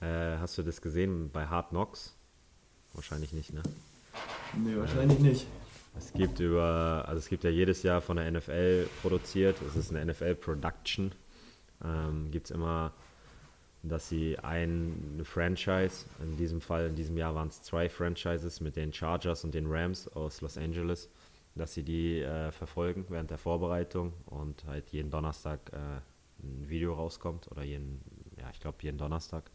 [0.00, 2.14] Äh, hast du das gesehen bei Hard Knocks?
[2.92, 3.62] Wahrscheinlich nicht, ne?
[4.56, 5.46] Nee, wahrscheinlich nicht.
[5.96, 9.94] Es gibt über, also es gibt ja jedes Jahr von der NFL produziert, es ist
[9.94, 11.12] eine NFL-Production.
[11.84, 12.92] Ähm, gibt es immer,
[13.82, 18.76] dass sie ein Franchise, in diesem Fall, in diesem Jahr waren es zwei Franchises mit
[18.76, 21.08] den Chargers und den Rams aus Los Angeles,
[21.54, 26.00] dass sie die äh, verfolgen während der Vorbereitung und halt jeden Donnerstag äh,
[26.42, 28.00] ein Video rauskommt oder jeden,
[28.36, 29.50] ja, ich glaube jeden Donnerstag.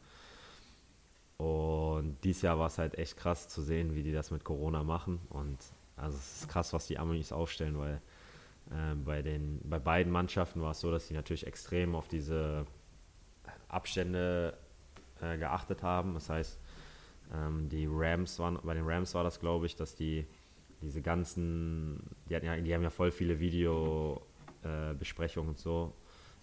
[1.40, 4.84] Und dieses Jahr war es halt echt krass zu sehen, wie die das mit Corona
[4.84, 5.22] machen.
[5.30, 5.58] Und
[5.96, 8.02] also es ist krass, was die Amis aufstellen, weil
[8.72, 12.66] äh, bei, den, bei beiden Mannschaften war es so, dass sie natürlich extrem auf diese
[13.70, 14.58] Abstände
[15.22, 16.14] äh, geachtet haben.
[16.14, 16.60] Das heißt,
[17.34, 20.28] ähm, die Rams waren, bei den Rams war das, glaube ich, dass die
[20.82, 25.94] diese ganzen, die, hatten ja, die haben ja voll viele Videobesprechungen äh, und so,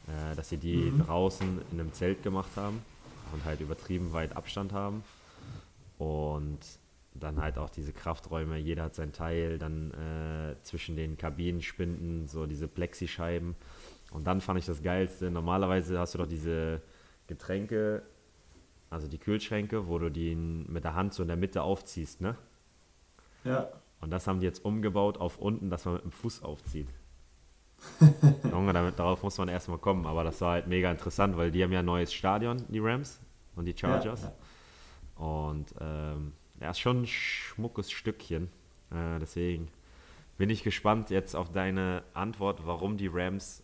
[0.07, 1.05] äh, dass sie die mhm.
[1.05, 2.81] draußen in einem Zelt gemacht haben
[3.33, 5.03] und halt übertrieben weit Abstand haben.
[5.99, 6.59] Und
[7.15, 12.47] dann halt auch diese Krafträume, jeder hat sein Teil, dann äh, zwischen den Kabinenspinden so
[12.47, 13.55] diese Plexischeiben.
[14.11, 16.83] Und dann fand ich das Geilste, normalerweise hast du doch diese
[17.27, 18.03] Getränke,
[18.91, 22.37] also die Kühlschränke, wo du die mit der Hand so in der Mitte aufziehst, ne?
[23.45, 23.69] Ja.
[24.01, 26.89] Und das haben die jetzt umgebaut auf unten, dass man mit dem Fuß aufzieht.
[28.51, 30.07] Junge, damit, darauf muss man erstmal kommen.
[30.07, 33.21] Aber das war halt mega interessant, weil die haben ja ein neues Stadion, die Rams
[33.55, 34.23] und die Chargers.
[34.23, 35.25] Ja, ja.
[35.25, 38.49] Und ähm, ja, ist schon ein schmuckes Stückchen.
[38.91, 39.69] Äh, deswegen
[40.39, 43.63] bin ich gespannt jetzt auf deine Antwort, warum die Rams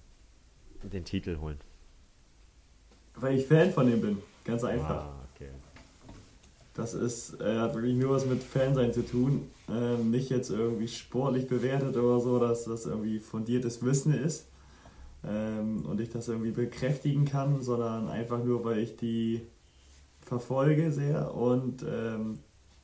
[0.83, 1.59] den Titel holen.
[3.15, 5.05] Weil ich Fan von dem bin, ganz einfach.
[5.05, 5.22] Ah.
[6.75, 9.51] Das ist, äh, hat wirklich nur was mit Fansein zu tun.
[9.69, 14.47] Ähm, nicht jetzt irgendwie sportlich bewertet oder so, dass das irgendwie fundiertes Wissen ist
[15.25, 19.43] ähm, und ich das irgendwie bekräftigen kann, sondern einfach nur, weil ich die
[20.23, 22.39] verfolge sehr und ähm,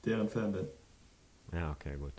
[0.05, 0.68] deren Fan bin.
[1.53, 2.12] Ja, okay, gut.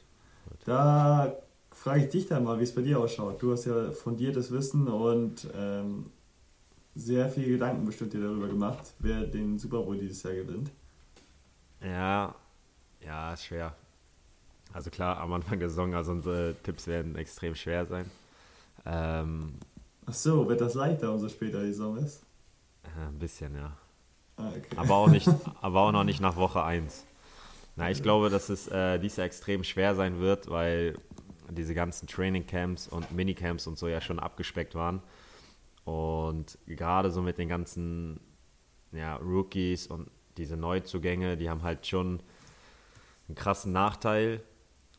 [0.50, 0.60] gut.
[0.66, 1.36] Da
[1.72, 3.42] frage ich dich dann mal, wie es bei dir ausschaut.
[3.42, 6.06] Du hast ja fundiertes Wissen und ähm,
[6.96, 10.72] sehr viel Gedanken bestimmt dir darüber gemacht, wer den Super Bowl dieses Jahr gewinnt.
[11.82, 12.36] Ja,
[13.02, 13.76] ja, ist schwer.
[14.74, 18.10] Also klar, am Anfang der Saison, also unsere Tipps werden extrem schwer sein.
[18.86, 19.54] Ähm,
[20.06, 22.24] Ach so, wird das leichter, umso später die Saison ist?
[22.84, 23.78] Äh, ein bisschen, ja.
[24.38, 24.76] Ah, okay.
[24.76, 25.28] Aber auch, nicht,
[25.62, 27.06] aber auch noch nicht nach Woche 1.
[27.76, 30.98] Na, ich glaube, dass es äh, dies Jahr extrem schwer sein wird, weil
[31.50, 35.02] diese ganzen Trainingcamps und Minicamps und so ja schon abgespeckt waren.
[35.86, 38.20] Und gerade so mit den ganzen
[38.92, 42.22] ja, Rookies und diese Neuzugänge, die haben halt schon
[43.28, 44.42] einen krassen Nachteil,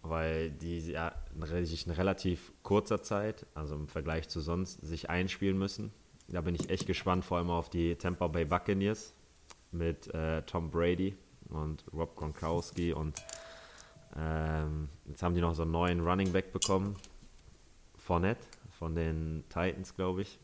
[0.03, 1.13] weil die ja
[1.63, 5.93] sich in relativ kurzer Zeit, also im Vergleich zu sonst, sich einspielen müssen.
[6.29, 9.15] Da bin ich echt gespannt, vor allem auf die Tampa Bay Buccaneers
[9.73, 11.17] mit äh, Tom Brady
[11.49, 13.23] und Rob Gronkowski und
[14.17, 16.97] ähm, jetzt haben die noch so einen neuen Running Back bekommen,
[17.97, 18.45] Fournette
[18.79, 20.39] von den Titans, glaube ich.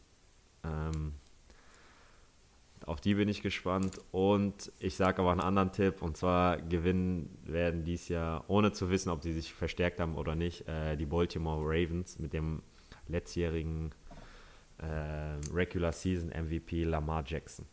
[0.64, 1.14] Ähm,
[2.87, 4.01] auf die bin ich gespannt.
[4.12, 8.90] Und ich sage aber einen anderen Tipp, und zwar gewinnen werden dies Jahr, ohne zu
[8.90, 12.62] wissen, ob sie sich verstärkt haben oder nicht, äh, die Baltimore Ravens mit dem
[13.09, 13.92] letztjährigen
[14.79, 17.66] äh, Regular Season MVP Lamar Jackson.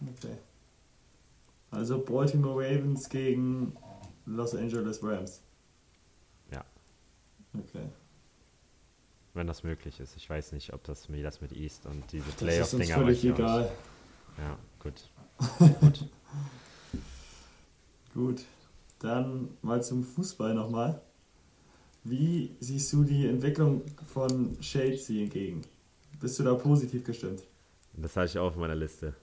[0.00, 0.36] Okay.
[1.70, 3.74] Also Baltimore Ravens gegen
[4.24, 5.42] Los Angeles Rams.
[6.50, 6.64] Ja.
[7.52, 7.86] Okay.
[9.36, 10.16] Wenn das möglich ist.
[10.16, 12.94] Ich weiß nicht, ob das mir das mit East und diese Das ist uns Playoff-Dinger
[12.94, 13.62] völlig egal.
[13.62, 13.72] nicht.
[14.38, 15.10] Ja, gut.
[15.80, 16.08] gut.
[18.14, 18.44] Gut.
[18.98, 21.02] Dann mal zum Fußball nochmal.
[22.02, 25.60] Wie siehst du die Entwicklung von Chelsea entgegen?
[26.18, 27.42] Bist du da positiv gestimmt?
[27.92, 29.14] Das hatte ich auch auf meiner Liste.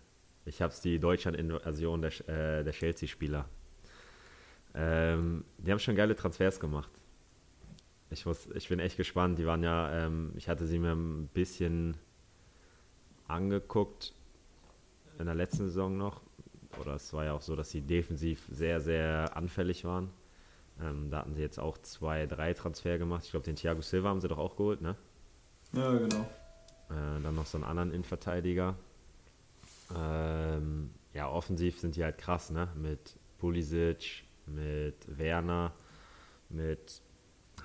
[0.45, 3.45] Ich habe es die Deutschland-Invasion der, äh, der Chelsea-Spieler.
[4.76, 6.91] Ähm, die haben schon geile Transfers gemacht.
[8.13, 9.39] Ich, muss, ich bin echt gespannt.
[9.39, 11.97] Die waren ja, ähm, ich hatte sie mir ein bisschen
[13.28, 14.13] angeguckt
[15.19, 16.21] in der letzten Saison noch.
[16.80, 20.10] Oder es war ja auch so, dass sie defensiv sehr, sehr anfällig waren.
[20.82, 23.26] Ähm, da hatten sie jetzt auch zwei, drei Transfer gemacht.
[23.26, 24.95] Ich glaube, den Thiago Silva haben sie doch auch geholt, ne?
[25.73, 26.21] Ja, genau.
[26.89, 28.76] Äh, dann noch so einen anderen Innenverteidiger.
[29.95, 32.69] Ähm, ja, offensiv sind die halt krass, ne?
[32.76, 35.73] Mit Pulisic, mit Werner,
[36.49, 37.02] mit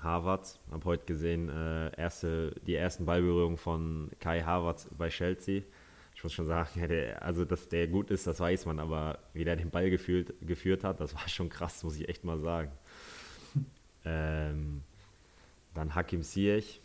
[0.03, 0.59] Havertz.
[0.71, 5.63] Hab heute gesehen, äh, erste, die ersten Ballberührungen von Kai Havertz bei Chelsea.
[6.15, 9.19] Ich muss schon sagen, ja, der, also dass der gut ist, das weiß man, aber
[9.33, 12.39] wie der den Ball gefühlt, geführt hat, das war schon krass, muss ich echt mal
[12.39, 12.71] sagen.
[14.05, 14.83] ähm,
[15.73, 16.81] dann Hakim Ziyech.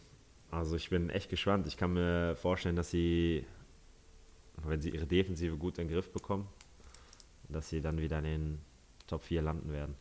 [0.50, 1.66] Also ich bin echt gespannt.
[1.66, 3.44] Ich kann mir vorstellen, dass sie,
[4.62, 6.46] wenn sie ihre Defensive gut in den Griff bekommen,
[7.48, 8.60] dass sie dann wieder in den
[9.06, 9.96] Top 4 landen werden.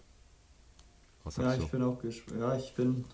[1.24, 1.72] Was Ja, sagst ich du?
[1.72, 1.98] bin auch
[2.40, 3.06] ja, ich bin,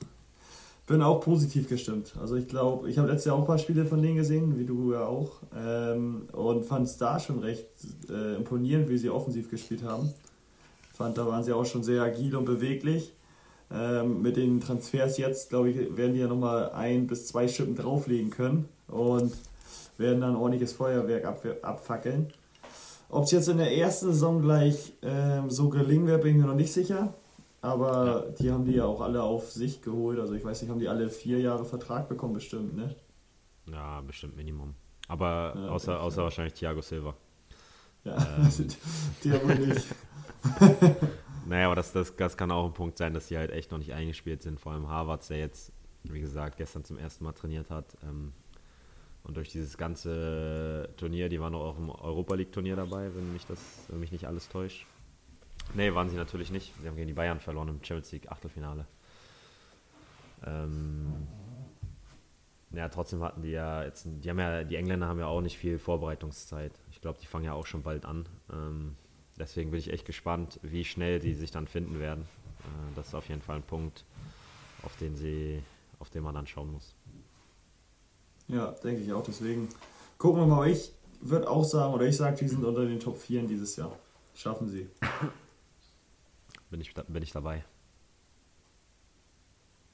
[0.88, 2.13] bin auch positiv gestimmt.
[2.19, 4.65] Also ich glaube, ich habe letztes Jahr auch ein paar Spiele von denen gesehen, wie
[4.65, 7.67] du ja auch, ähm, und fand es da schon recht
[8.10, 10.12] äh, imponierend, wie sie offensiv gespielt haben.
[10.93, 13.13] Fand, da waren sie auch schon sehr agil und beweglich.
[13.72, 17.76] Ähm, mit den Transfers jetzt, glaube ich, werden die ja nochmal ein bis zwei Schippen
[17.76, 19.32] drauflegen können und
[20.00, 22.34] werden dann ordentliches Feuerwerk ab, abfackeln.
[23.10, 26.48] Ob es jetzt in der ersten Saison gleich ähm, so gelingen wird, bin ich mir
[26.48, 27.13] noch nicht sicher.
[27.62, 30.19] Aber die haben die ja auch alle auf sich geholt.
[30.19, 32.95] Also ich weiß nicht, haben die alle vier Jahre Vertrag bekommen bestimmt, ne?
[33.69, 34.76] Ja, bestimmt Minimum.
[35.08, 36.24] Aber Ja, außer, außer ja.
[36.24, 37.15] wahrscheinlich Thiago Silva.
[38.06, 38.67] Ja, Ähm.
[39.24, 39.86] die haben wohl nicht.
[41.50, 43.80] Naja, aber das, das, das kann auch ein Punkt sein, dass die halt echt noch
[43.80, 44.60] nicht eingespielt sind.
[44.60, 45.72] Vor allem Harvards, der jetzt,
[46.04, 47.98] wie gesagt, gestern zum ersten Mal trainiert hat.
[48.04, 48.34] Ähm,
[49.24, 53.48] und durch dieses ganze Turnier, die waren auch im Europa League Turnier dabei, wenn mich
[53.48, 54.86] das, wenn mich nicht alles täuscht.
[55.73, 56.73] Nee, waren sie natürlich nicht.
[56.82, 58.86] Sie haben gegen die Bayern verloren im Champions League Achtelfinale.
[60.45, 61.27] Ähm,
[62.71, 65.58] ja, trotzdem hatten die ja jetzt, die haben ja, die Engländer haben ja auch nicht
[65.58, 66.71] viel Vorbereitungszeit.
[66.91, 68.27] Ich glaube, die fangen ja auch schon bald an.
[68.51, 68.95] Ähm,
[69.38, 72.25] deswegen bin ich echt gespannt, wie schnell die sich dann finden werden.
[72.60, 74.05] Äh, das ist auf jeden Fall ein Punkt,
[74.84, 75.62] auf den sie,
[75.99, 76.93] auf den man dann schauen muss.
[78.47, 79.23] Ja, denke ich auch.
[79.23, 79.69] Deswegen
[80.17, 80.55] gucken wir mal.
[80.58, 83.75] Aber ich würde auch sagen, oder ich sage, die sind unter den Top 4 dieses
[83.75, 83.95] Jahr.
[84.36, 84.88] Schaffen sie.
[86.69, 87.63] Bin ich, bin ich dabei.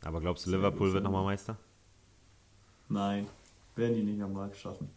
[0.03, 1.23] Aber glaubst du, Liverpool wird nochmal.
[1.23, 1.57] Meister?
[2.89, 3.27] Nein,
[3.75, 4.89] werden die nicht nochmal schaffen.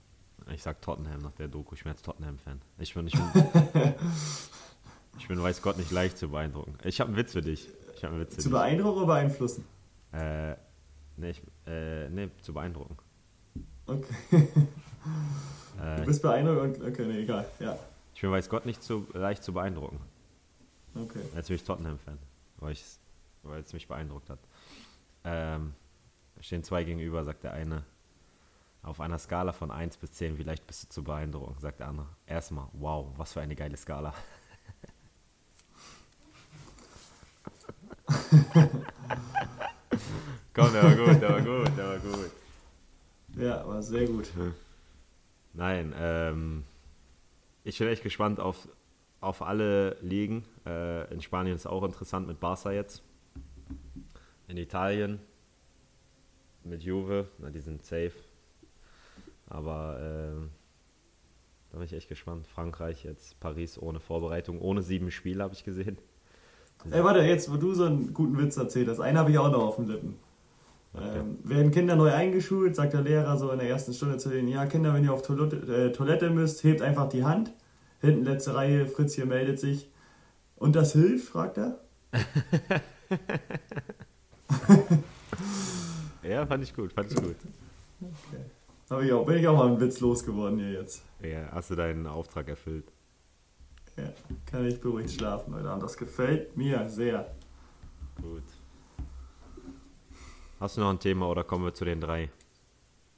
[0.52, 1.74] Ich sag Tottenham nach der Doku.
[1.74, 2.60] Ich bin jetzt Tottenham-Fan.
[2.78, 3.24] Ich bin, ich bin,
[5.18, 6.74] ich bin, weiß Gott, nicht leicht zu beeindrucken.
[6.84, 7.68] Ich habe einen Witz für dich.
[7.96, 8.52] Ich einen Witz für Zu dich.
[8.58, 9.64] beeindrucken oder beeinflussen?
[10.12, 10.52] Äh,
[11.16, 12.96] nee, ich, äh, nee, zu beeindrucken.
[13.86, 14.14] Okay.
[15.80, 16.82] Äh, Du bist beeindruckt?
[16.82, 17.46] Okay, nee, egal.
[17.60, 17.78] Ja.
[18.14, 20.00] ich bin, weiß Gott, nicht zu leicht zu beeindrucken.
[20.94, 21.20] Okay.
[21.34, 22.18] Jetzt bin ich Tottenham-Fan,
[22.58, 22.72] weil
[23.60, 24.40] es mich beeindruckt hat.
[25.24, 25.74] Ähm,
[26.40, 27.84] stehen zwei gegenüber, sagt der eine.
[28.82, 31.88] Auf einer Skala von 1 bis 10, wie leicht bist du zu beeindrucken, sagt der
[31.88, 32.06] andere.
[32.26, 34.14] Erstmal, wow, was für eine geile Skala.
[40.54, 42.30] Komm, der war gut, der war gut, der war gut.
[43.36, 44.28] Ja, war sehr gut.
[45.52, 46.64] Nein, ähm,
[47.64, 48.68] ich bin echt gespannt auf,
[49.20, 50.44] auf alle Ligen.
[50.66, 53.02] Äh, in Spanien ist auch interessant mit Barca jetzt.
[54.46, 55.20] In Italien
[56.64, 58.12] mit Juve, na, die sind safe.
[59.46, 60.40] Aber äh,
[61.70, 62.46] da bin ich echt gespannt.
[62.46, 65.98] Frankreich jetzt, Paris ohne Vorbereitung, ohne sieben Spiele habe ich gesehen.
[66.90, 69.50] Ey, warte, jetzt, wo du so einen guten Witz erzählt hast, einen habe ich auch
[69.50, 70.16] noch auf den Lippen.
[70.96, 74.48] Ähm, werden Kinder neu eingeschult, sagt der Lehrer so in der ersten Stunde zu denen,
[74.48, 77.52] ja Kinder, wenn ihr auf Toilette, äh, Toilette müsst, hebt einfach die Hand.
[78.00, 79.90] Hinten letzte Reihe, Fritz hier meldet sich.
[80.56, 81.80] Und das hilft, fragt er.
[86.22, 87.36] ja, fand ich gut, fand ich gut.
[88.00, 88.44] Okay.
[88.90, 91.02] Hab ich auch, bin ich auch mal einen Witz losgeworden hier jetzt.
[91.22, 92.90] Ja, hast du deinen Auftrag erfüllt?
[93.96, 94.12] Ja,
[94.46, 95.72] kann ich beruhigt schlafen, Leute.
[95.72, 97.30] Und das gefällt mir sehr.
[98.22, 98.44] Gut.
[100.60, 102.30] Hast du noch ein Thema oder kommen wir zu den drei?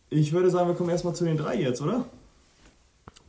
[0.08, 2.04] Ich würde sagen, wir kommen erstmal zu den drei jetzt, oder?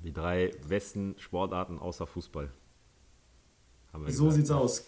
[0.03, 2.49] Die drei besten Sportarten außer Fußball.
[3.93, 4.33] so gesagt.
[4.33, 4.85] sieht's aus.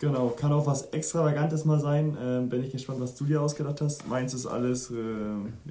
[0.00, 2.16] Genau, kann auch was Extravagantes mal sein.
[2.20, 4.06] Ähm, bin ich gespannt, was du dir ausgedacht hast.
[4.06, 4.94] Meins ist alles äh,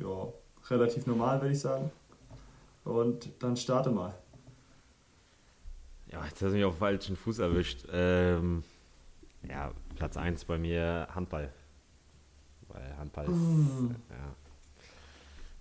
[0.02, 0.28] ja,
[0.70, 1.90] relativ normal, würde ich sagen.
[2.84, 4.14] Und dann starte mal.
[6.12, 7.86] Ja, jetzt hast du mich auf den falschen Fuß erwischt.
[7.92, 8.64] Ähm,
[9.48, 11.52] ja, Platz 1 bei mir Handball.
[12.68, 13.32] Weil Handball ist.
[13.32, 13.96] Mm.
[14.10, 14.36] Ja.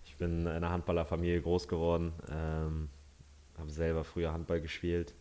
[0.05, 2.13] Ich bin in einer Handballerfamilie groß geworden.
[2.31, 2.89] Ähm,
[3.59, 5.15] habe selber früher Handball gespielt.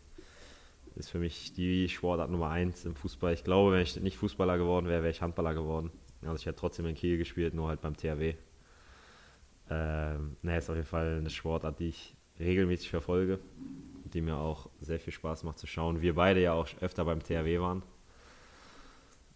[0.94, 3.34] Ist für mich die Sportart Nummer 1 im Fußball.
[3.34, 5.90] Ich glaube, wenn ich nicht Fußballer geworden wäre, wäre ich Handballer geworden.
[6.22, 8.34] Also ich hätte trotzdem in Kiel gespielt, nur halt beim THW.
[9.68, 13.40] Ähm, naja, ist auf jeden Fall eine Sportart, die ich regelmäßig verfolge,
[14.04, 16.00] die mir auch sehr viel Spaß macht zu schauen.
[16.00, 17.82] Wir beide ja auch öfter beim THW waren.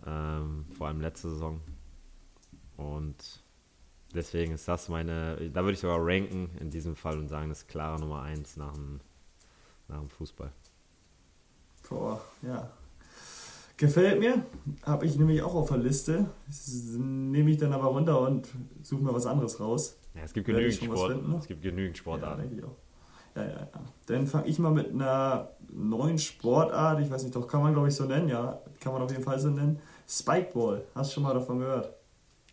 [0.07, 1.61] Ähm, vor allem letzte Saison.
[2.77, 3.43] Und
[4.15, 7.63] deswegen ist das meine, da würde ich sogar ranken in diesem Fall und sagen, das
[7.63, 9.01] ist klare Nummer 1 nach dem,
[9.89, 10.51] nach dem Fußball.
[11.89, 12.71] Boah, ja.
[13.77, 14.45] Gefällt mir,
[14.85, 16.27] habe ich nämlich auch auf der Liste.
[16.99, 18.49] Nehme ich dann aber runter und
[18.83, 19.97] suche mir was anderes raus.
[20.15, 21.13] Ja, es gibt genügend Sport.
[21.13, 21.39] Finden, ne?
[21.39, 22.59] Es gibt genügend Sportarten.
[22.59, 22.67] Ja.
[23.37, 23.69] Ja, ja, ja.
[24.07, 27.89] Dann fange ich mal mit einer neuen Sportart, ich weiß nicht, doch kann man glaube
[27.89, 29.81] ich so nennen, ja, kann man auf jeden Fall so nennen.
[30.09, 31.95] Spikeball, hast du schon mal davon gehört?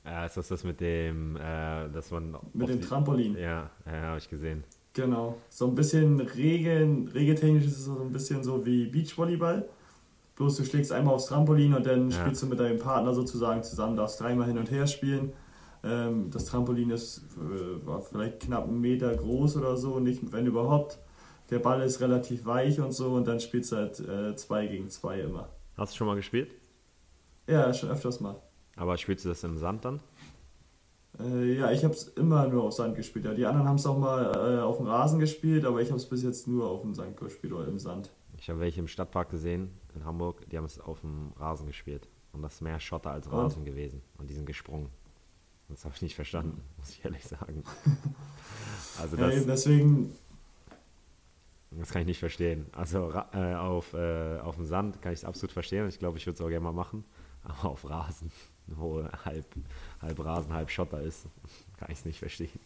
[0.07, 2.37] Ja, ist das das mit dem, äh, dass man...
[2.53, 3.35] Mit dem Trampolin.
[3.37, 4.63] Ja, ja habe ich gesehen.
[4.93, 9.67] Genau, so ein bisschen Regeln, regeltechnisch ist es so ein bisschen so wie Beachvolleyball.
[10.37, 12.21] Bloß du schlägst einmal aufs Trampolin und dann ja.
[12.21, 15.33] spielst du mit deinem Partner sozusagen zusammen, darfst dreimal hin und her spielen.
[15.83, 20.47] Ähm, das Trampolin ist äh, war vielleicht knapp einen Meter groß oder so, nicht wenn
[20.47, 20.99] überhaupt.
[21.49, 24.89] Der Ball ist relativ weich und so und dann spielst du halt äh, zwei gegen
[24.89, 25.49] zwei immer.
[25.75, 26.49] Hast du schon mal gespielt?
[27.47, 28.41] Ja, schon öfters mal.
[28.77, 29.99] Aber spielst du das im Sand dann?
[31.19, 33.25] Äh, ja, ich habe es immer nur auf Sand gespielt.
[33.25, 33.33] Ja.
[33.33, 36.05] Die anderen haben es auch mal äh, auf dem Rasen gespielt, aber ich habe es
[36.05, 38.11] bis jetzt nur auf dem Sand gespielt oder im Sand.
[38.37, 42.07] Ich habe welche im Stadtpark gesehen in Hamburg, die haben es auf dem Rasen gespielt.
[42.33, 43.65] Und das ist mehr Schotter als Rasen und?
[43.65, 44.01] gewesen.
[44.19, 44.89] Und die sind gesprungen.
[45.69, 47.63] Das habe ich nicht verstanden, muss ich ehrlich sagen.
[48.99, 50.11] Also das, ja, deswegen.
[51.69, 52.65] Das kann ich nicht verstehen.
[52.71, 55.87] Also äh, auf, äh, auf dem Sand kann ich es absolut verstehen.
[55.87, 57.03] Ich glaube, ich würde es auch gerne mal machen.
[57.43, 58.31] Aber auf Rasen,
[58.67, 59.45] wo halb,
[60.01, 61.25] halb Rasen, halb Schotter ist,
[61.79, 62.59] kann ich es nicht verstehen.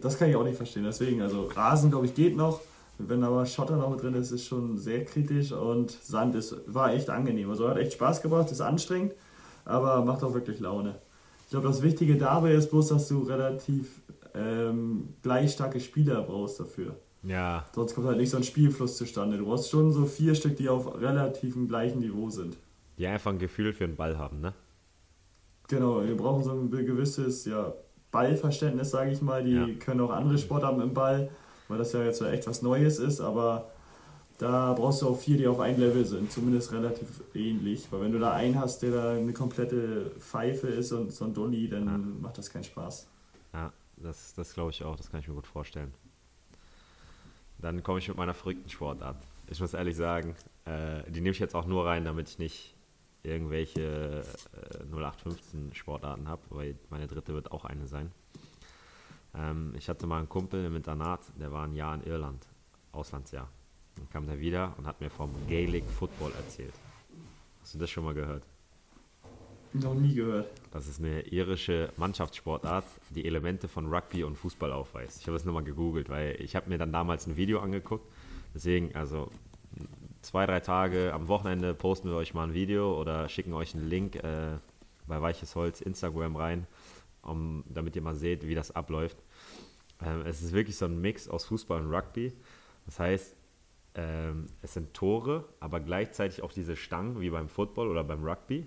[0.00, 0.84] Das kann ich auch nicht verstehen.
[0.84, 2.60] Deswegen, also Rasen, glaube ich, geht noch.
[2.98, 6.94] Wenn aber Schotter noch mit drin ist, ist schon sehr kritisch und Sand ist, war
[6.94, 7.50] echt angenehm.
[7.50, 9.12] Also hat echt Spaß gebracht, ist anstrengend,
[9.66, 10.94] aber macht auch wirklich Laune.
[11.44, 14.00] Ich glaube, das Wichtige dabei ist bloß, dass du relativ
[14.34, 16.96] ähm, gleich starke Spieler brauchst dafür.
[17.22, 17.66] Ja.
[17.74, 19.36] Sonst kommt halt nicht so ein Spielfluss zustande.
[19.36, 22.56] Du brauchst schon so vier Stück, die auf relativ gleichen Niveau sind.
[22.98, 24.54] Die einfach ein Gefühl für den Ball haben, ne?
[25.68, 27.72] Genau, wir brauchen so ein gewisses ja,
[28.10, 29.42] Ballverständnis, sage ich mal.
[29.44, 29.66] Die ja.
[29.80, 31.28] können auch andere Sportarten im Ball,
[31.68, 33.70] weil das ja jetzt echt was Neues ist, aber
[34.38, 37.90] da brauchst du auch vier, die auf einem Level sind, zumindest relativ ähnlich.
[37.90, 41.34] Weil wenn du da einen hast, der da eine komplette Pfeife ist und so ein
[41.34, 41.98] Dolly, dann ja.
[41.98, 43.08] macht das keinen Spaß.
[43.54, 45.92] Ja, das, das glaube ich auch, das kann ich mir gut vorstellen.
[47.58, 49.16] Dann komme ich mit meiner verrückten Sportart.
[49.48, 50.34] Ich muss ehrlich sagen,
[50.66, 52.75] äh, die nehme ich jetzt auch nur rein, damit ich nicht
[53.26, 54.24] irgendwelche
[54.80, 58.10] äh, 0815 Sportarten habe, weil meine dritte wird auch eine sein.
[59.34, 62.46] Ähm, ich hatte mal einen Kumpel im Internat, der war ein Jahr in Irland,
[62.92, 63.48] Auslandsjahr.
[63.96, 66.74] Dann kam er wieder und hat mir vom Gaelic Football erzählt.
[67.62, 68.44] Hast du das schon mal gehört?
[69.72, 70.48] Noch nie gehört.
[70.70, 75.20] Das ist eine irische Mannschaftssportart, die Elemente von Rugby und Fußball aufweist.
[75.20, 78.06] Ich habe das nur mal gegoogelt, weil ich habe mir dann damals ein Video angeguckt.
[78.54, 79.30] Deswegen, also
[80.26, 83.88] zwei, drei Tage am Wochenende posten wir euch mal ein Video oder schicken euch einen
[83.88, 84.58] Link äh,
[85.06, 86.66] bei Weiches Holz Instagram rein
[87.26, 89.18] um, damit ihr mal seht, wie das abläuft.
[90.02, 92.32] Ähm, es ist wirklich so ein Mix aus Fußball und Rugby.
[92.84, 93.36] Das heißt,
[93.94, 98.66] ähm, es sind Tore, aber gleichzeitig auch diese Stangen wie beim Football oder beim Rugby.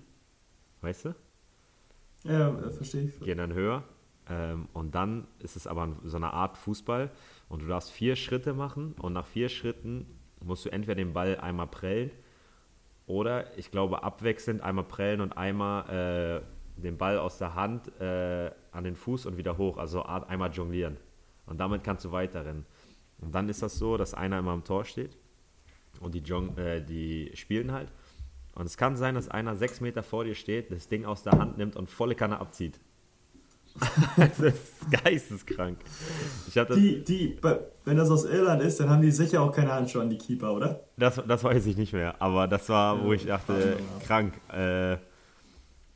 [0.82, 1.16] Weißt du?
[2.24, 3.20] Ja, verstehe ich.
[3.20, 3.84] Gehen dann höher.
[4.28, 7.12] Ähm, und dann ist es aber so eine Art Fußball.
[7.48, 8.94] Und du darfst vier Schritte machen.
[9.00, 10.06] Und nach vier Schritten
[10.42, 12.12] musst du entweder den Ball einmal prellen
[13.08, 18.52] oder ich glaube abwechselnd einmal prellen und einmal äh, den Ball aus der Hand äh,
[18.72, 19.78] an den Fuß und wieder hoch.
[19.78, 20.98] Also einmal jonglieren.
[21.46, 22.66] Und damit kannst du weiterrennen.
[23.20, 25.18] Und dann ist das so, dass einer immer am Tor steht
[26.00, 27.92] und die, Jong äh, die spielen halt.
[28.56, 31.34] Und es kann sein, dass einer sechs Meter vor dir steht, das Ding aus der
[31.34, 32.80] Hand nimmt und volle Kanne abzieht.
[34.18, 35.78] das ist geisteskrank.
[36.48, 37.38] Ich hatte, die, die,
[37.86, 40.54] wenn das aus Irland ist, dann haben die sicher auch keine Handschuhe an die Keeper,
[40.54, 40.82] oder?
[40.98, 44.34] Das, das weiß ich nicht mehr, aber das war, wo ich dachte, krank.
[44.52, 44.98] Äh,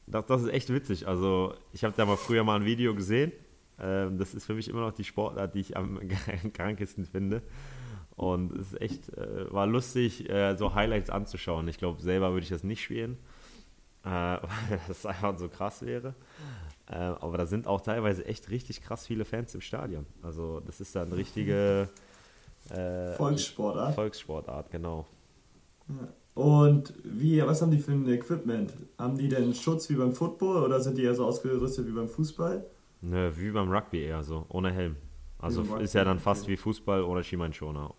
[0.07, 1.07] das, das ist echt witzig.
[1.07, 3.31] Also, ich habe da mal früher mal ein Video gesehen.
[3.77, 5.99] Äh, das ist für mich immer noch die Sportart, die ich am
[6.53, 7.41] krankesten finde.
[8.15, 11.67] Und es ist echt, äh, war lustig, äh, so Highlights anzuschauen.
[11.67, 13.17] Ich glaube, selber würde ich das nicht spielen,
[14.03, 16.13] äh, weil das einfach so krass wäre.
[16.89, 20.05] Äh, aber da sind auch teilweise echt richtig krass viele Fans im Stadion.
[20.21, 21.89] Also das ist dann eine richtige
[22.69, 23.95] äh, Volkssportart.
[23.95, 25.05] Volkssportart, genau.
[25.87, 26.07] Ja.
[26.35, 28.73] Und wie, was haben die für ein Equipment?
[28.97, 32.09] Haben die denn Schutz wie beim Football oder sind die eher so ausgerüstet wie beim
[32.09, 32.65] Fußball?
[33.01, 34.95] Nö, wie beim Rugby eher so, ohne Helm.
[35.37, 37.93] Also ist ja dann fast wie Fußball ohne Schienbeinschoner.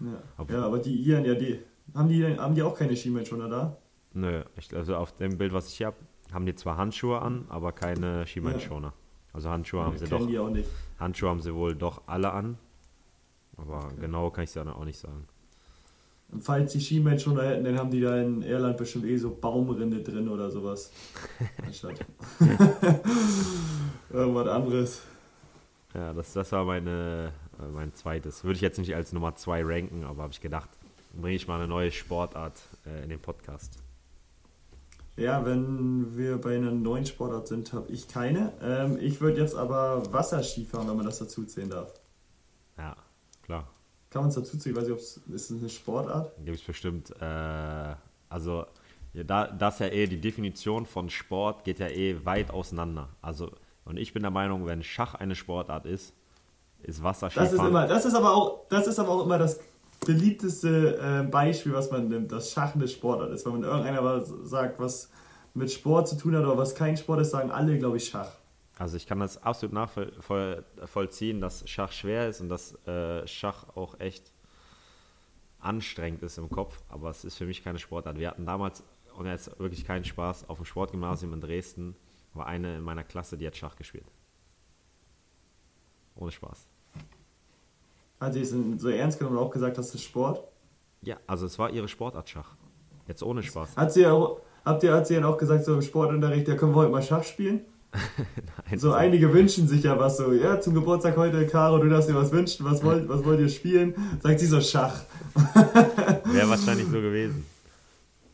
[0.00, 0.46] Ja.
[0.48, 1.60] ja, aber die Iren, ja, die
[1.94, 3.76] haben die, haben die auch keine Schienbeinschoner da?
[4.14, 5.96] Nö, ich, also auf dem Bild, was ich hier habe,
[6.32, 8.88] haben die zwar Handschuhe an, aber keine Schienbeinschoner.
[8.88, 8.94] Ja.
[9.32, 10.26] Also Handschuhe ja, haben sie doch.
[10.26, 10.68] Die auch nicht.
[10.98, 12.58] Handschuhe haben sie wohl doch alle an.
[13.56, 13.94] Aber okay.
[14.00, 15.26] genau kann ich es ja auch nicht sagen.
[16.30, 20.02] Und falls die Schienbeinschoner hätten, dann haben die da in Irland bestimmt eh so Baumrinde
[20.02, 20.92] drin oder sowas.
[21.64, 22.04] Anstatt.
[24.12, 25.02] Irgendwas anderes.
[25.94, 28.44] Ja, das, das war meine, äh, mein zweites.
[28.44, 30.68] Würde ich jetzt nicht als Nummer zwei ranken, aber habe ich gedacht,
[31.14, 33.78] bringe ich mal eine neue Sportart äh, in den Podcast.
[35.18, 38.52] Ja, wenn wir bei einer neuen Sportart sind, habe ich keine.
[38.62, 41.92] Ähm, ich würde jetzt aber Wasserski fahren, wenn man das dazu zählen darf.
[42.76, 42.94] Ja,
[43.42, 43.66] klar.
[44.10, 44.76] Kann man es dazu zählen?
[44.76, 46.32] Ich weiß nicht, ob es ist eine Sportart?
[46.44, 47.10] Gibt es bestimmt.
[47.20, 47.94] Äh,
[48.28, 48.64] also,
[49.12, 53.08] ja, da, das ja eh, die Definition von Sport geht ja eh weit auseinander.
[53.20, 53.50] Also,
[53.84, 56.14] und ich bin der Meinung, wenn Schach eine Sportart ist,
[56.84, 57.40] ist Wasserski.
[57.40, 59.58] Das ist immer, das ist aber auch, das ist aber auch immer das
[60.08, 63.44] beliebteste äh, Beispiel, was man nimmt, das Schach eine Sportart ist.
[63.44, 65.10] Wenn man irgendeiner was sagt, was
[65.52, 68.32] mit Sport zu tun hat oder was kein Sport ist, sagen alle, glaube ich, Schach.
[68.78, 74.00] Also ich kann das absolut nachvollziehen, dass Schach schwer ist und dass äh, Schach auch
[74.00, 74.32] echt
[75.58, 78.18] anstrengend ist im Kopf, aber es ist für mich keine Sportart.
[78.18, 78.82] Wir hatten damals,
[79.14, 81.96] und jetzt wirklich keinen Spaß, auf dem Sportgymnasium in Dresden
[82.32, 84.10] war eine in meiner Klasse, die hat Schach gespielt.
[86.14, 86.66] Ohne Spaß.
[88.20, 90.42] Hat sie es so ernst genommen und auch gesagt, das ist Sport?
[91.02, 92.56] Ja, also es war ihre Sportart Schach.
[93.06, 93.76] Jetzt ohne Spaß.
[93.76, 96.72] Hat sie auch, habt ihr, hat sie dann auch gesagt, so im Sportunterricht, ja, können
[96.72, 97.60] wir heute mal Schach spielen?
[98.68, 102.08] Nein, so einige wünschen sich ja was so, ja, zum Geburtstag heute, Caro, du darfst
[102.08, 103.94] dir was wünschen, was wollt, was wollt ihr spielen?
[104.20, 105.00] Sagt sie so Schach.
[106.24, 107.46] Wäre wahrscheinlich so gewesen.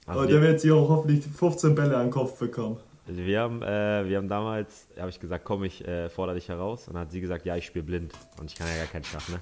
[0.07, 2.78] Also und dann wird sie auch hoffentlich 15 Bälle an den Kopf bekommen.
[3.07, 6.89] Wir haben, äh, wir haben damals, habe ich gesagt, komm, ich äh, fordere dich heraus.
[6.89, 8.12] Und dann hat sie gesagt, ja, ich spiele blind.
[8.41, 9.41] Und ich kann ja gar keinen Schach, ne?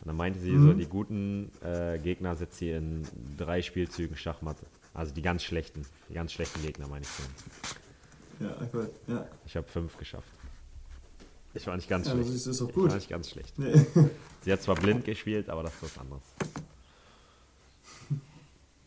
[0.00, 0.66] Und dann meinte sie mhm.
[0.66, 3.02] so, die guten äh, Gegner setzt sie in
[3.36, 4.66] drei Spielzügen Schachmatte.
[4.94, 8.44] Also die ganz schlechten, die ganz schlechten Gegner meine ich so.
[8.44, 9.26] Ja, gut, ja.
[9.44, 10.28] Ich habe fünf geschafft.
[11.54, 12.30] Ich war nicht ganz ja, schlecht.
[12.30, 12.84] Das ist auch gut.
[12.84, 13.58] Ich war nicht ganz schlecht.
[13.58, 13.86] Nee.
[14.42, 16.22] Sie hat zwar blind gespielt, aber das ist was anderes.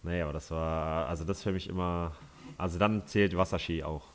[0.04, 2.16] Nee, aber das war, also das für mich immer,
[2.58, 4.06] also dann zählt Wasserski auch.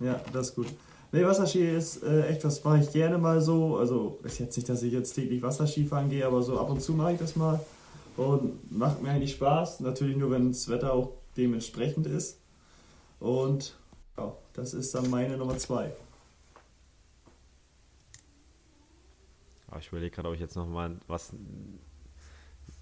[0.00, 0.68] Ja, das ist gut.
[1.10, 3.78] Nee, Wasserski ist äh, echt, was mache ich gerne mal so.
[3.78, 6.82] Also ist jetzt nicht, dass ich jetzt täglich Wasserski fahren gehe, aber so ab und
[6.82, 7.60] zu mache ich das mal.
[8.16, 9.80] Und macht mir eigentlich Spaß.
[9.80, 12.38] Natürlich nur, wenn das Wetter auch dementsprechend ist.
[13.20, 13.74] Und
[14.18, 15.92] ja, das ist dann meine Nummer zwei.
[19.68, 21.32] Aber ich überlege gerade, ob ich jetzt nochmal was,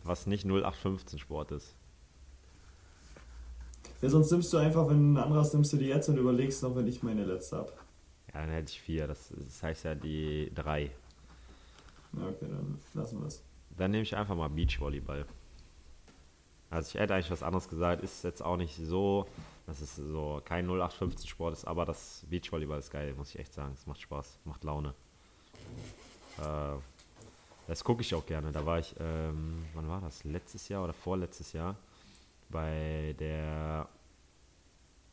[0.03, 1.75] was nicht 0815 Sport ist.
[4.03, 6.75] Ja, sonst nimmst du einfach, wenn ein anderes nimmst du die jetzt und überlegst noch,
[6.75, 7.73] wenn ich meine letzte habe.
[8.37, 9.07] Dann hätte ich vier.
[9.07, 10.91] Das, das heißt ja die drei.
[12.13, 13.43] Okay, dann lassen wir es.
[13.77, 15.27] Dann nehme ich einfach mal Beachvolleyball.
[16.69, 19.27] Also ich hätte eigentlich was anderes gesagt, ist jetzt auch nicht so,
[19.67, 23.55] dass es so kein 0815 Sport ist, aber das Beachvolleyball ist geil, muss ich echt
[23.55, 23.73] sagen.
[23.73, 24.95] Es macht Spaß, macht Laune.
[26.39, 26.77] Äh,
[27.69, 28.53] das gucke ich auch gerne.
[28.53, 30.25] Da war ich, ähm, wann war das?
[30.25, 31.77] Letztes Jahr oder vorletztes Jahr
[32.51, 33.89] bei der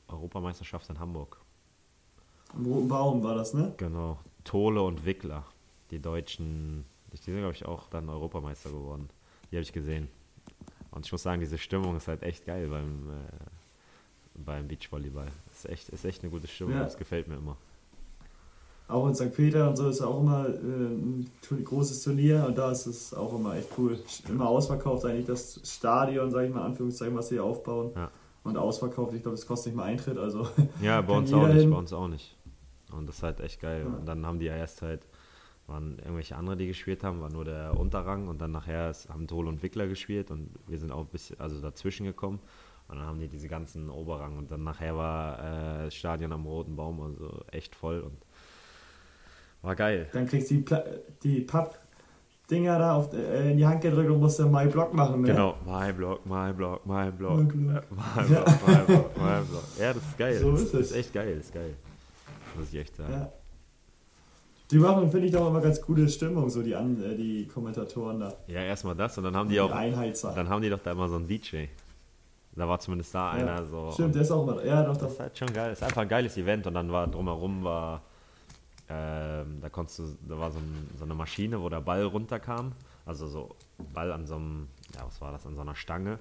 [0.08, 1.43] Europameisterschaft in Hamburg.
[2.56, 3.74] Am Roten Baum war das, ne?
[3.78, 4.18] Genau.
[4.44, 5.44] Tole und Wickler.
[5.92, 9.10] Die Deutschen, die sind, glaube ich, auch dann Europameister geworden.
[9.52, 10.08] Die habe ich gesehen.
[10.92, 15.28] Und ich muss sagen, diese Stimmung ist halt echt geil beim, äh, beim Beachvolleyball.
[15.52, 16.74] Ist echt, ist echt eine gute Stimmung.
[16.76, 16.84] Ja.
[16.84, 17.58] Das gefällt mir immer.
[18.88, 19.34] Auch in St.
[19.34, 21.28] Peter und so ist auch immer äh, ein
[21.64, 23.98] großes Turnier und da ist es auch immer echt cool.
[24.28, 27.92] Immer ausverkauft eigentlich das Stadion, sage ich mal, Anführungszeichen, was sie hier aufbauen.
[27.96, 28.12] Ja.
[28.44, 30.48] Und ausverkauft, ich glaube, das kostet nicht mal Eintritt, also
[30.82, 31.72] Ja, bei uns auch nicht, hin.
[31.72, 32.33] bei uns auch nicht.
[32.98, 33.82] Und das ist halt echt geil.
[33.88, 33.94] Ja.
[33.98, 35.08] Und dann haben die ja erst halt,
[35.68, 39.28] waren irgendwelche andere, die gespielt haben, war nur der Unterrang und dann nachher ist, haben
[39.28, 42.40] Tol und Wickler gespielt und wir sind auch ein bisschen, also dazwischen gekommen.
[42.90, 46.46] Und dann haben die diese ganzen Oberrang und dann nachher war äh, das Stadion am
[46.46, 48.18] Roten Baum also echt voll und
[49.62, 50.08] war geil.
[50.12, 50.84] dann kriegst du die, Pla
[51.24, 55.22] die Papp-Dinger da auf, äh, in die Hand gedrückt und musst dann My Block machen,
[55.22, 55.28] ne?
[55.28, 57.90] Genau, my block, my block, my block, My block.
[57.90, 58.24] block, my
[58.86, 59.64] block, my block.
[59.80, 60.38] Ja, das ist geil.
[60.40, 60.92] So das ist das es.
[60.92, 61.74] ist echt geil, das ist geil.
[62.56, 63.14] Muss ich echt sagen.
[63.14, 63.32] Ja.
[64.72, 68.20] Die machen, finde ich, doch immer ganz gute Stimmung, so die, An äh, die Kommentatoren
[68.20, 68.34] da.
[68.48, 69.70] Ja, erstmal das und dann haben die Die auch.
[69.70, 71.66] Dann haben die doch da immer so einen DJ.
[72.56, 73.92] Da war zumindest da Ja, einer so.
[73.92, 74.66] Stimmt, der ist auch mal.
[74.66, 75.10] Ja, doch, das doch.
[75.12, 75.70] ist halt schon geil.
[75.70, 78.02] Das ist einfach ein geiles Event und dann war drumherum war,
[78.90, 82.74] ähm, da konntest du, da war so, ein, so eine Maschine, wo der Ball runterkam.
[83.06, 83.56] Also so
[83.94, 86.20] Ball an so einem, ja, was war das, an so einer Stange.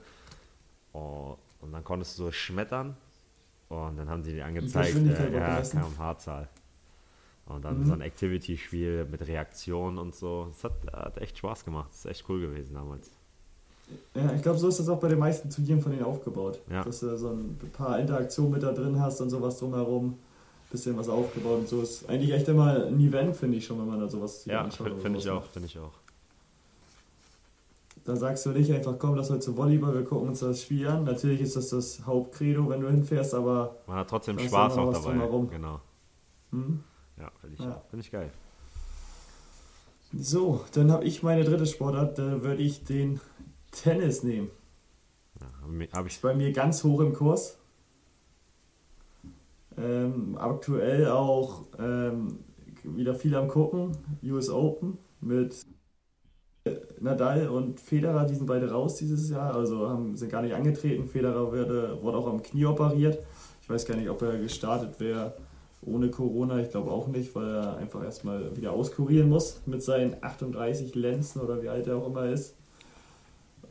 [0.93, 2.97] Oh, und dann konntest du so schmettern
[3.73, 6.49] und dann haben sie dir angezeigt, äh, wird ja, kmh-Zahl.
[7.47, 7.87] Und dann Mhm.
[7.87, 10.47] so ein Activity-Spiel mit Reaktion und so.
[10.51, 11.89] Das hat, hat echt Spaß gemacht.
[11.91, 13.11] Das ist echt cool gewesen damals.
[14.15, 16.61] Ja, ich glaube, so ist das auch bei den meisten Turnieren von denen aufgebaut.
[16.71, 16.85] Ja.
[16.85, 20.19] Dass du so ein paar Interaktionen mit da drin hast und sowas drumherum.
[20.71, 21.83] Bisschen was aufgebaut und so.
[21.83, 24.87] Ist eigentlich echt immer ein Event, finde ich schon, wenn man da sowas Ja, anschaut
[24.93, 25.93] oder finde ich auch, finde ich auch.
[28.05, 30.89] Da sagst du nicht einfach, komm, lass heute zu Volleyball, wir gucken uns das Spiel
[30.89, 31.05] an.
[31.05, 35.11] Natürlich ist das das Hauptcredo, wenn du hinfährst, aber Man hat trotzdem Spaß auch dabei.
[35.11, 35.49] drumherum.
[35.49, 35.81] Genau.
[36.51, 36.83] hm.
[37.19, 37.83] Ja, finde ich, Ja.
[37.91, 38.33] Find ich geil.
[40.15, 43.21] So, dann habe ich meine dritte Sportart, da würde ich den
[43.71, 44.51] Tennis nehmen.
[45.41, 47.59] Ja, Habe hab ich Ist bei mir ganz hoch im Kurs.
[49.79, 52.41] Ähm, aktuell auch ähm,
[52.83, 53.97] wieder viel am Gucken.
[54.23, 55.65] US Open mit
[57.01, 61.09] Nadal und Federer, die sind beide raus dieses Jahr, also haben, sind gar nicht angetreten.
[61.09, 63.19] Federer wurde, wurde auch am Knie operiert.
[63.63, 65.35] Ich weiß gar nicht, ob er gestartet wäre
[65.83, 66.61] ohne Corona.
[66.61, 71.41] Ich glaube auch nicht, weil er einfach erstmal wieder auskurieren muss mit seinen 38 Lenzen
[71.41, 72.55] oder wie alt er auch immer ist.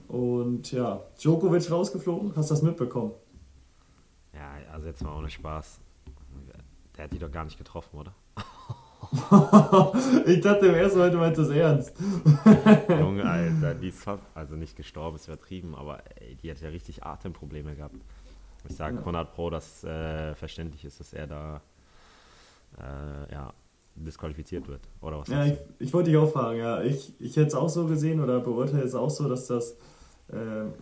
[0.07, 2.35] Und ja, Djokovic rausgeflogen.
[2.35, 3.13] Hast du das mitbekommen?
[4.33, 5.79] Ja, also jetzt mal ohne Spaß.
[6.97, 8.13] Der hat die doch gar nicht getroffen, oder?
[10.25, 11.93] ich dachte im ersten Mal, du meinst das ernst.
[12.89, 16.69] Junge, Alter, die ist fast, also nicht gestorben, ist übertrieben, aber ey, die hat ja
[16.69, 17.95] richtig Atemprobleme gehabt.
[18.69, 18.99] Ich sage Ja.
[19.01, 21.61] 100 Pro, dass äh, verständlich ist, dass er da
[22.79, 23.53] äh, ja,
[23.95, 24.81] disqualifiziert wird.
[25.01, 26.81] Oder was Ja, ich, ich wollte dich auch fragen, ja.
[26.81, 29.75] Ich, ich hätte es auch so gesehen oder beurteile es auch so, dass das
[30.31, 30.35] äh,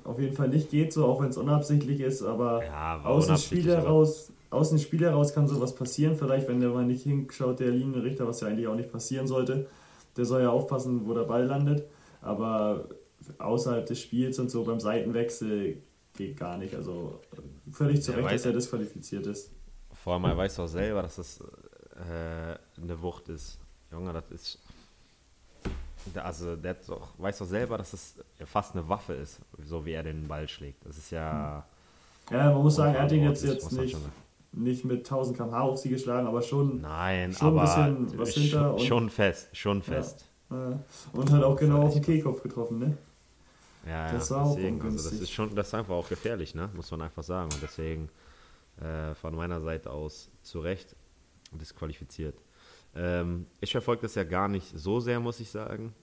[0.04, 2.64] auf jeden Fall nicht geht, so auch wenn es unabsichtlich ist, aber?
[2.64, 6.16] Ja, aus dem Spiel heraus, aus dem Spiel heraus kann sowas passieren.
[6.16, 9.68] Vielleicht, wenn der mal nicht hinschaut, der Linienrichter, was ja eigentlich auch nicht passieren sollte.
[10.18, 11.88] Der soll ja aufpassen, wo der Ball landet.
[12.22, 12.90] Aber
[13.38, 15.82] außerhalb des Spiels und so beim Seitenwechsel
[16.18, 16.74] geht gar nicht.
[16.76, 17.22] Also
[17.72, 19.52] völlig zu Recht, weiß- dass er disqualifiziert ist.
[19.94, 21.40] Vor allem, er weiß doch selber, dass das
[21.96, 23.60] äh, eine Wucht ist.
[23.92, 24.60] Junge, das ist.
[26.16, 30.04] Also, der doch, weiß doch selber, dass das fast eine Waffe ist, so wie er
[30.04, 30.86] den Ball schlägt.
[30.86, 31.66] Das ist ja.
[32.32, 33.98] Ja, man muss sagen, er hat ihn jetzt, jetzt nicht.
[34.52, 36.82] Nicht mit 1000 km/h auf sie geschlagen, aber schon.
[36.82, 37.62] Nein, schon ein aber
[38.06, 40.26] bisschen was hinter und- schon fest, schon fest.
[40.50, 40.54] Äh,
[41.14, 42.98] und hat auch Das genau auf den Kehlkopf getroffen, ne?
[43.86, 45.22] Ja, ja, Das war auch deswegen, also das ungünstig.
[45.22, 46.70] ist schon, das ist einfach auch gefährlich, ne?
[46.76, 47.50] Muss man einfach sagen.
[47.54, 48.10] Und deswegen
[48.82, 50.96] äh, von meiner Seite aus zu Recht
[51.52, 52.36] disqualifiziert.
[52.96, 55.94] Ähm, ich verfolge das ja gar nicht so sehr, muss ich sagen.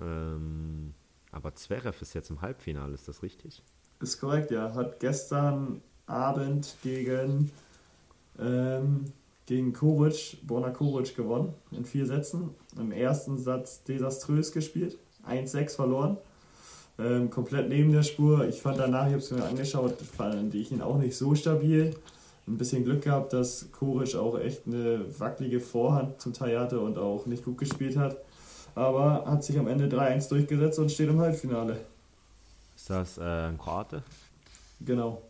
[0.00, 0.94] Ähm,
[1.32, 3.62] aber Zverev ist jetzt im Halbfinale, ist das richtig?
[4.00, 4.74] Ist korrekt, ja.
[4.74, 7.50] Hat gestern Abend gegen,
[8.40, 9.06] ähm,
[9.46, 12.50] gegen Koric, Borna Koric gewonnen in vier Sätzen.
[12.78, 16.18] Im ersten Satz desaströs gespielt, 1-6 verloren.
[16.98, 18.46] Ähm, komplett neben der Spur.
[18.48, 21.94] Ich fand danach, ich habe es mir angeschaut, fand ich ihn auch nicht so stabil.
[22.46, 26.98] Ein bisschen Glück gehabt, dass Koric auch echt eine wackelige Vorhand zum Teil hatte und
[26.98, 28.16] auch nicht gut gespielt hat.
[28.74, 31.78] Aber hat sich am Ende 3-1 durchgesetzt und steht im Halbfinale.
[32.76, 34.02] Ist das äh, ein Kroate?
[34.80, 35.22] Genau.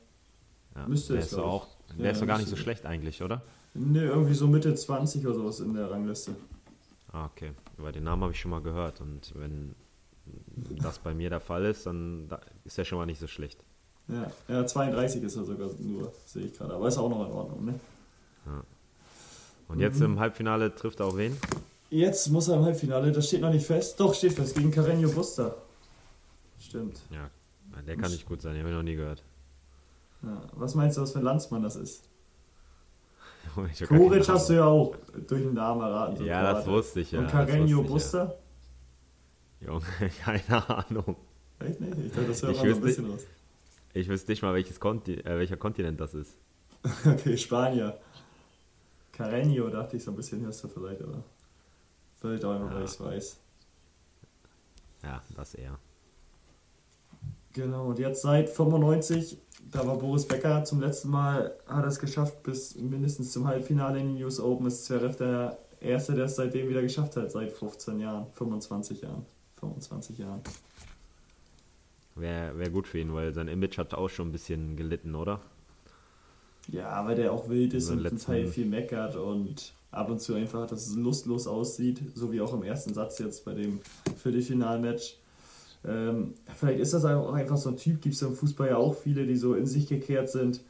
[0.75, 1.67] Ja, Müsste es, auch,
[1.97, 3.43] der Ja, ist so gar nicht so schlecht eigentlich, oder?
[3.75, 6.35] Ne, irgendwie so Mitte 20 oder sowas in der Rangliste.
[7.13, 7.53] Ah, okay.
[7.79, 9.01] Über den Namen habe ich schon mal gehört.
[9.01, 9.75] Und wenn
[10.83, 13.65] das bei mir der Fall ist, dann da- ist er schon mal nicht so schlecht.
[14.09, 16.75] Ja, ja 32 ist er sogar nur, sehe ich gerade.
[16.75, 17.81] Aber ist auch noch in Ordnung, ne?
[18.47, 18.63] Ja.
[19.69, 21.37] Und jetzt im Halbfinale trifft er auch wen?
[21.91, 23.99] Jetzt muss er im Halbfinale, das steht noch nicht fest.
[24.01, 25.57] Doch, steht fest, gegen Carreño Buster.
[26.59, 27.01] Stimmt.
[27.11, 27.31] Ja,
[27.83, 29.23] der kann nicht gut sein, den habe ich noch nie gehört.
[30.23, 32.09] Ja, was meinst du, was für ein Landsmann das ist?
[33.89, 34.95] Koric hast du ja auch
[35.27, 36.17] durch den Namen erraten.
[36.19, 36.71] so Ja, das Kroate.
[36.79, 37.21] wusste ich ja.
[37.21, 38.39] Und das Carreño Buster?
[39.61, 39.69] Ja.
[39.69, 39.85] Junge,
[40.25, 41.17] keine Ahnung.
[41.61, 41.99] Echt nicht?
[41.99, 43.21] Ich dachte, das hört man so ein bisschen raus.
[43.95, 46.37] Ich wüsste nicht mal, welches Konti äh, welcher Kontinent das ist.
[47.07, 47.99] Okay, Spanier.
[49.17, 51.25] Carreño dachte ich so ein bisschen, hörst du vielleicht, aber
[52.21, 52.79] vielleicht auch weil Ja.
[52.79, 53.37] ich es weiß.
[55.03, 55.77] Ja, das eher.
[57.53, 59.39] Genau, und jetzt seit 95,
[59.71, 63.99] da war Boris Becker zum letzten Mal, hat er es geschafft, bis mindestens zum Halbfinale
[64.01, 67.53] in den US Open ist Zverev der Erste, der es seitdem wieder geschafft hat, seit
[67.53, 69.25] 15 Jahren, 25 Jahren.
[69.61, 70.41] 25 Jahren.
[72.15, 75.41] Wäre wär gut für ihn, weil sein Image hat auch schon ein bisschen gelitten, oder?
[76.69, 80.35] Ja, weil der auch wild ist und zum Teil viel meckert und ab und zu
[80.35, 83.81] einfach, dass es lustlos aussieht, so wie auch im ersten Satz jetzt bei dem
[84.17, 85.17] Viertelfinalmatch.
[85.85, 88.95] Ähm, vielleicht ist das auch einfach so ein Typ, gibt es im Fußball ja auch
[88.95, 90.61] viele, die so in sich gekehrt sind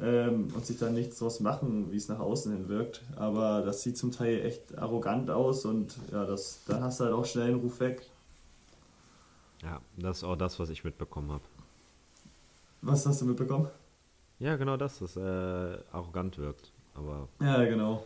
[0.00, 3.02] ähm, und sich dann nichts draus machen, wie es nach außen hin wirkt.
[3.16, 7.14] Aber das sieht zum Teil echt arrogant aus und ja, das, dann hast du halt
[7.14, 8.02] auch schnell einen Ruf weg.
[9.62, 11.44] Ja, das ist auch das, was ich mitbekommen habe.
[12.82, 13.68] Was hast du mitbekommen?
[14.38, 16.70] Ja, genau das, dass er arrogant wirkt.
[16.94, 18.04] Aber Ja, genau.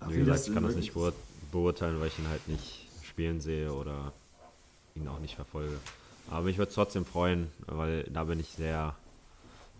[0.00, 1.12] Ach, wie gesagt, ich kann das nicht beur
[1.50, 4.12] beurteilen, weil ich ihn halt nicht spielen sehe oder
[5.02, 5.76] ihn auch nicht verfolge.
[6.30, 8.94] Aber mich würde es trotzdem freuen, weil da bin ich sehr,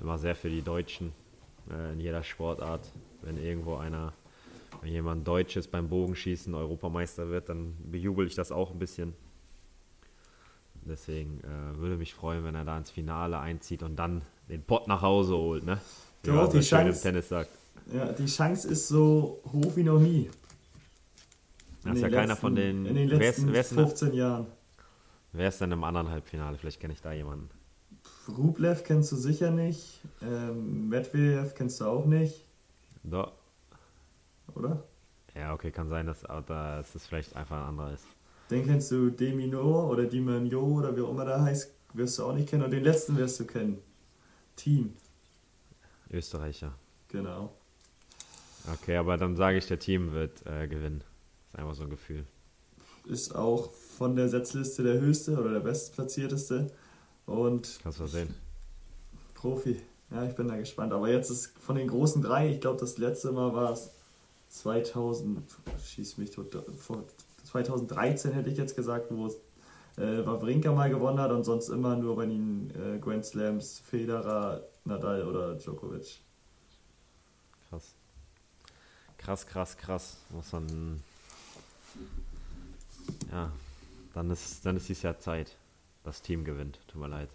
[0.01, 1.13] immer sehr für die Deutschen
[1.71, 2.91] äh, in jeder Sportart.
[3.23, 4.13] Wenn irgendwo einer,
[4.81, 9.15] wenn jemand Deutsches beim Bogenschießen Europameister wird, dann bejubel ich das auch ein bisschen.
[10.87, 14.89] Deswegen äh, würde mich freuen, wenn er da ins Finale einzieht und dann den Pott
[14.89, 15.79] nach Hause holt, ne?
[16.23, 17.51] Wie Ja, die Chance- Tennis sagt.
[17.93, 20.31] Ja, die Chance ist so hoch wie noch nie.
[21.85, 22.87] Das ist ja den keiner letzten- von den.
[22.87, 24.47] In den wer, letzten ist, wer, ist denn, 15 Jahren.
[25.33, 26.57] Wer ist denn im anderen Halbfinale?
[26.59, 27.49] Vielleicht kenne ich da jemanden.
[28.29, 30.01] Rublev kennst du sicher nicht.
[30.23, 32.45] Ähm, Medvedev kennst du auch nicht,
[33.03, 33.33] Da.
[34.55, 34.83] oder?
[35.35, 38.05] Ja, okay, kann sein, dass, dass das vielleicht einfach ein anderer ist.
[38.51, 42.35] Den kennst du Demino oder Dimanio oder wie auch immer der heißt, wirst du auch
[42.35, 42.65] nicht kennen.
[42.65, 43.79] Und den letzten wirst du kennen.
[44.57, 44.95] Team,
[46.11, 46.73] Österreicher.
[47.09, 47.53] genau.
[48.73, 51.03] Okay, aber dann sage ich, der Team wird äh, gewinnen.
[51.49, 52.27] Ist einfach so ein Gefühl.
[53.07, 56.71] Ist auch von der Setzliste der höchste oder der bestplatzierteste.
[57.27, 58.35] Und Kannst du mal sehen.
[59.35, 59.83] Profi.
[60.11, 60.93] Ja, ich bin da gespannt.
[60.93, 63.91] Aber jetzt ist von den großen drei, ich glaube, das letzte Mal war es
[64.51, 65.43] 2000,
[65.85, 67.05] schieß mich tot, vor
[67.45, 69.35] 2013 hätte ich jetzt gesagt, wo es
[69.97, 74.63] äh, Wawrinka mal gewonnen hat und sonst immer nur bei den äh, Grand Slams Federer,
[74.85, 76.21] Nadal oder Djokovic.
[77.69, 77.95] Krass.
[79.19, 80.17] Krass, krass, krass.
[80.31, 81.03] Muss man.
[83.31, 83.51] Ja,
[84.19, 85.57] dann ist, dann ist dies Jahr Zeit.
[86.03, 86.81] Das Team gewinnt.
[86.89, 87.29] Tut mir leid.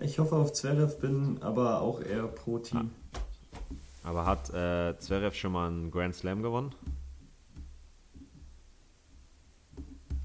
[0.00, 2.90] Ich hoffe auf Zverev, bin aber auch eher pro Team.
[4.04, 6.72] Aber hat äh, Zverev schon mal einen Grand Slam gewonnen?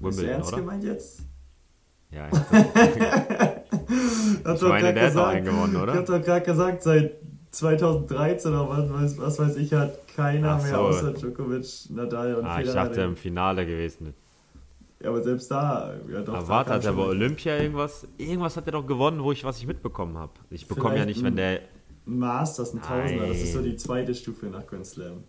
[0.00, 0.60] Wimbledon, ernst oder?
[0.60, 1.20] gemeint jetzt?
[2.10, 2.32] Ja, Hat
[4.54, 5.94] ich doch meine, der hat auch gesagt- einen gewonnen, Ich oder?
[5.94, 7.12] habe doch gerade gesagt, seit
[7.52, 10.80] 2013 oder was weiß, was weiß ich, hat keiner Ach mehr so.
[10.80, 12.84] außer Djokovic, Nadal und Ah, ich Federer.
[12.88, 14.14] dachte im Finale gewesen.
[15.04, 16.34] Ja, aber selbst da, ja doch.
[16.34, 18.08] Aber warte, hat er bei Olympia irgendwas?
[18.16, 20.32] Irgendwas hat er doch gewonnen, wo ich was ich mitbekommen habe.
[20.48, 21.60] Ich bekomme ja nicht, wenn der.
[22.06, 25.24] Ein Masters, ein Tausender, das ist so die zweite Stufe nach Grand Slam.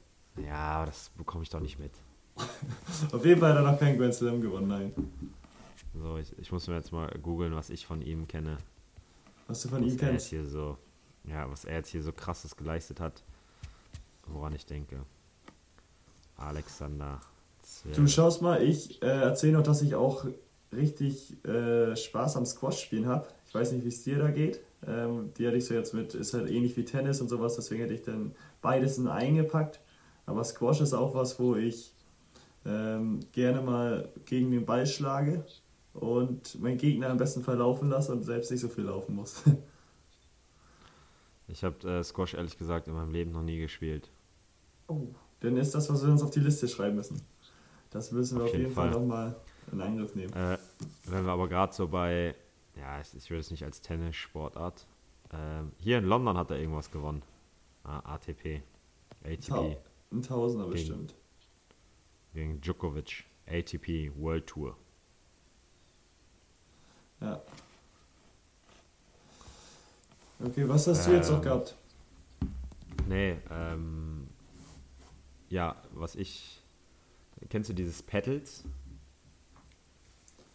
[0.45, 1.91] Ja, das bekomme ich doch nicht mit.
[3.11, 4.93] Auf jeden Fall hat er noch keinen Grand Slam gewonnen, nein.
[5.93, 8.57] So, ich, ich muss mir jetzt mal googeln, was ich von ihm kenne.
[9.47, 10.27] Was du von was ihm er jetzt kennst.
[10.27, 10.77] hier so,
[11.25, 13.23] ja, was er jetzt hier so krasses geleistet hat,
[14.25, 15.05] woran ich denke.
[16.37, 17.21] Alexander
[17.95, 20.25] Du schaust mal, ich äh, erzähle noch, dass ich auch
[20.73, 23.27] richtig äh, Spaß am Squash spielen habe.
[23.47, 24.59] Ich weiß nicht, wie es dir da geht.
[24.87, 27.81] Ähm, die hatte ich so jetzt mit, ist halt ähnlich wie Tennis und sowas, deswegen
[27.81, 29.79] hätte ich dann beides in eingepackt.
[30.25, 31.93] Aber Squash ist auch was, wo ich
[32.65, 35.45] ähm, gerne mal gegen den Ball schlage
[35.93, 39.43] und meinen Gegner am besten verlaufen lasse und selbst nicht so viel laufen muss.
[41.47, 44.09] Ich habe äh, Squash ehrlich gesagt in meinem Leben noch nie gespielt.
[44.87, 45.09] Oh,
[45.41, 47.21] dann ist das, was wir uns auf die Liste schreiben müssen.
[47.91, 48.99] Das müssen wir Auf auf, jeden jeden Fall Fall.
[48.99, 49.35] nochmal
[49.71, 50.33] in Angriff nehmen.
[50.33, 50.57] Äh,
[51.05, 52.35] wenn wir aber gerade so bei,
[52.75, 54.85] ja, ich, würde es nicht als Tennissportart.
[55.31, 57.21] Ähm, hier in London hat er irgendwas gewonnen.
[57.83, 58.61] Ah, ATP,
[59.23, 59.77] ATP
[60.11, 61.15] Ein Tausender Gegen- bestimmt.
[62.33, 64.75] gegen Djokovic, ATP World Tour.
[67.21, 67.41] Ja.
[70.43, 71.75] Okay, was hast du jetzt noch Ähm, gehabt?
[73.07, 74.27] Nee, ähm,
[75.49, 76.61] ja, was ich.
[77.49, 78.63] Kennst du dieses Pedals?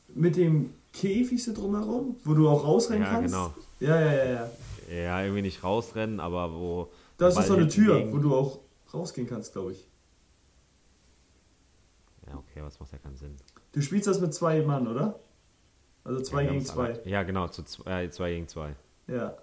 [0.08, 3.32] Mit dem Käfig so drumherum, wo du auch rausrennen Ja, kannst?
[3.32, 3.54] genau.
[3.78, 4.50] Ja, ja, ja, ja.
[4.92, 6.90] Ja, irgendwie nicht rausrennen, aber wo.
[7.16, 8.58] Das ist so eine Tür, gegen- wo du auch
[8.92, 9.86] rausgehen kannst, glaube ich.
[12.26, 13.36] Ja, okay, was macht ja keinen Sinn.
[13.72, 15.20] Du spielst das mit zwei Mann, oder?
[16.02, 16.88] Also zwei ja, gegen zwei.
[16.90, 17.04] anders.
[17.06, 18.74] Ja, genau, zu zwei, äh, zwei gegen zwei.
[19.06, 19.36] Ja.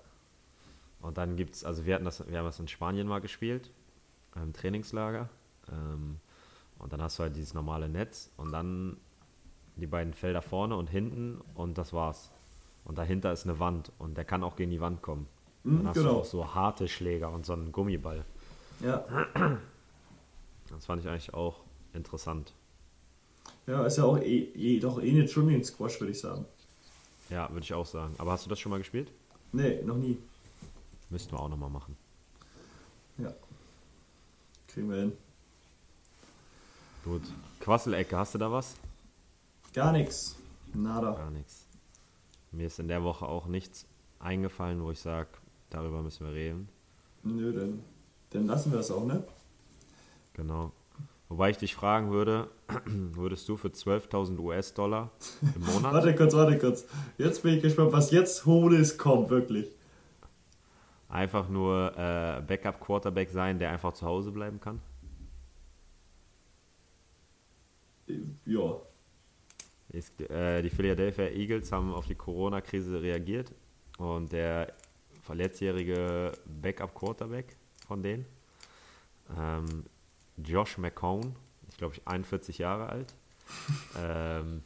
[1.01, 3.71] Und dann gibt's, also wir hatten das, wir haben das in Spanien mal gespielt,
[4.35, 5.29] im Trainingslager.
[5.71, 6.17] Ähm,
[6.79, 8.97] und dann hast du halt dieses normale Netz und dann
[9.75, 12.31] die beiden Felder vorne und hinten und das war's.
[12.85, 15.27] Und dahinter ist eine Wand und der kann auch gegen die Wand kommen.
[15.63, 16.15] Hm, Dann hast du genau.
[16.19, 18.25] auch so harte Schläger und so einen Gummiball.
[18.81, 19.05] Ja.
[20.69, 21.61] Das fand ich eigentlich auch
[21.93, 22.53] interessant.
[23.67, 26.43] ja, ist ja auch eh, eh, doch eh nicht schon den Squash, würde ich sagen.
[27.29, 28.13] Ja, würde ich auch sagen.
[28.17, 29.09] Aber hast du das schon mal gespielt?
[29.53, 30.17] Nee, noch nie.
[31.09, 31.95] Müssten wir auch nochmal machen.
[33.17, 33.33] Ja.
[34.67, 35.13] Kriegen wir hin.
[37.07, 37.21] Gut.
[37.61, 38.75] Quasselecke, hast du da was?
[39.73, 40.35] Gar nichts.
[40.73, 41.11] Nada.
[41.13, 41.65] Gar nichts.
[42.51, 43.85] Mir ist in der Woche auch nichts
[44.19, 45.29] eingefallen, wo ich sage,
[45.69, 46.67] darüber müssen wir reden.
[47.23, 47.79] Nö, dann,
[48.31, 49.23] dann lassen wir das auch, ne?
[50.33, 50.71] Genau.
[51.29, 52.49] Wobei ich dich fragen würde,
[52.85, 55.09] würdest du für 12.000 US-Dollar
[55.55, 56.85] im Monat Warte kurz, warte kurz.
[57.17, 59.71] Jetzt bin ich gespannt, was jetzt Hohles kommt, wirklich.
[61.09, 64.81] einfach nur äh, Backup-Quarterback sein, der einfach zu Hause bleiben kann?
[68.47, 68.81] Ja.
[69.89, 73.53] Ist, äh, die Philadelphia Eagles haben auf die Corona-Krise reagiert
[73.97, 74.73] und der
[75.29, 76.31] letztjährige
[76.61, 78.25] Backup-Quarterback von denen,
[79.37, 79.85] ähm,
[80.37, 81.35] Josh McCown,
[81.69, 83.13] ich glaube, 41 Jahre alt,
[83.97, 84.63] ähm,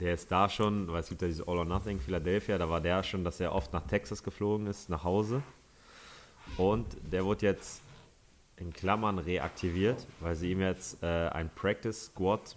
[0.00, 2.80] der ist da schon, weil es gibt ja diese All or Nothing Philadelphia, da war
[2.80, 5.42] der schon, dass er oft nach Texas geflogen ist, nach Hause.
[6.56, 7.82] Und der wurde jetzt
[8.60, 12.54] in Klammern reaktiviert, weil sie ihm jetzt äh, ein Practice Squad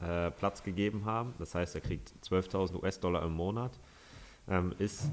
[0.00, 1.34] äh, Platz gegeben haben.
[1.38, 3.72] Das heißt, er kriegt 12.000 US-Dollar im Monat.
[4.48, 5.10] Ähm, ist,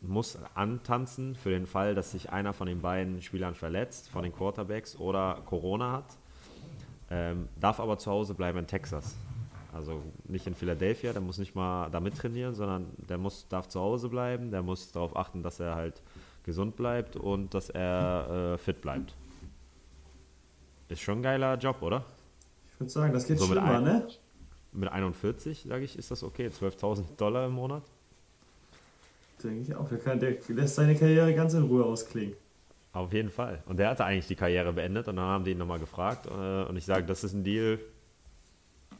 [0.00, 4.32] muss antanzen für den Fall, dass sich einer von den beiden Spielern verletzt, von den
[4.32, 6.16] Quarterbacks oder Corona hat.
[7.10, 9.16] Ähm, darf aber zu Hause bleiben in Texas.
[9.72, 13.80] Also nicht in Philadelphia, der muss nicht mal da mittrainieren, sondern der muss, darf zu
[13.80, 16.02] Hause bleiben, der muss darauf achten, dass er halt
[16.44, 19.14] gesund bleibt und dass er äh, fit bleibt.
[20.88, 22.04] Ist schon ein geiler Job, oder?
[22.74, 24.08] Ich würde sagen, das geht So mit schlimmer, ein- ne?
[24.72, 26.48] Mit 41, sage ich, ist das okay.
[26.48, 27.82] 12.000 Dollar im Monat.
[29.42, 29.88] Denke ich auch.
[29.88, 32.36] Der, kann, der lässt seine Karriere ganz in Ruhe ausklingen.
[32.92, 33.62] Auf jeden Fall.
[33.66, 36.26] Und der hatte eigentlich die Karriere beendet und dann haben die ihn nochmal gefragt.
[36.26, 37.78] Äh, und ich sage, das ist ein Deal,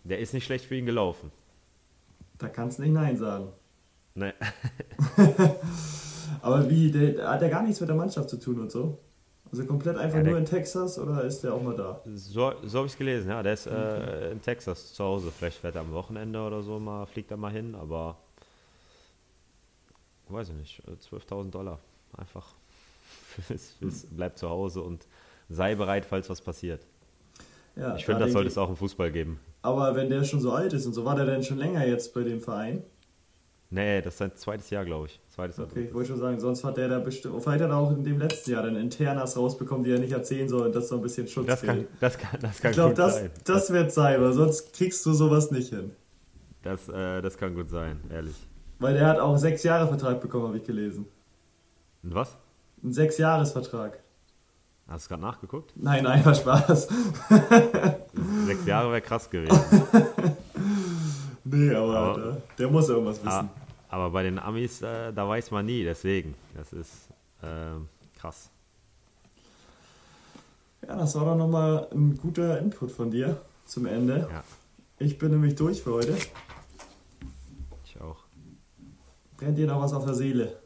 [0.05, 1.30] der ist nicht schlecht für ihn gelaufen.
[2.39, 3.49] Da kannst du nicht Nein sagen.
[4.14, 4.34] Ne.
[6.43, 8.99] Aber wie, der, hat der gar nichts mit der Mannschaft zu tun und so?
[9.51, 12.01] Also komplett einfach Ja, nur in Texas oder ist der auch mal da?
[12.05, 13.42] So, so habe ich es gelesen, ja.
[13.42, 15.30] Der ist äh, in Texas zu Hause.
[15.30, 18.16] Vielleicht fährt er am Wochenende oder so mal, fliegt er mal hin, aber
[20.28, 21.78] weiß ich nicht, äh, 12.000 Dollar.
[22.16, 22.55] Einfach
[24.11, 25.07] bleib zu Hause und
[25.49, 26.84] sei bereit, falls was passiert.
[27.76, 29.38] Ja, Ich finde, das sollte es auch im Fußball geben.
[29.62, 32.14] Aber wenn der schon so alt ist und so, war der denn schon länger jetzt
[32.14, 32.82] bei dem Verein?
[33.69, 35.21] Nee, das ist sein zweites Jahr, glaube ich.
[35.29, 37.43] Zweites oder Okay, ich wollte schon sagen, sonst hat der da bestimmt.
[37.43, 40.49] Vielleicht hat er auch in dem letzten Jahr dann Internas rausbekommen, die er nicht erzählen
[40.49, 42.95] soll und das so ein bisschen Schutz Das kann, das kann, das kann Ich glaube,
[42.95, 43.31] das, sein.
[43.45, 45.91] das wird sein, weil sonst kriegst du sowas nicht hin.
[46.62, 48.37] Das, äh, das kann gut sein, ehrlich.
[48.79, 51.07] Weil der hat auch einen sechs Jahre Vertrag bekommen, habe ich gelesen.
[52.03, 52.37] Und was?
[52.85, 53.99] Ein sechs Jahres Vertrag.
[54.87, 55.73] Hast du gerade nachgeguckt?
[55.75, 56.89] Nein, nein, war Spaß.
[58.47, 59.59] Sechs Jahre wäre krass gewesen.
[61.49, 63.28] Nee, aber, Aber- der, der muss irgendwas wissen.
[63.28, 63.49] Ah,
[63.88, 66.34] aber bei den Amis, äh, da weiß man nie, deswegen.
[66.57, 67.09] Das ist
[67.42, 67.88] ähm,
[68.18, 68.51] krass.
[70.86, 74.28] Ja, das war doch nochmal ein guter Input von dir zum Ende.
[74.30, 74.44] Ja,
[74.99, 76.16] Ich bin nämlich durch für heute.
[77.84, 78.18] ich auch.
[79.36, 80.59] Brennt dir noch was auf der Seele?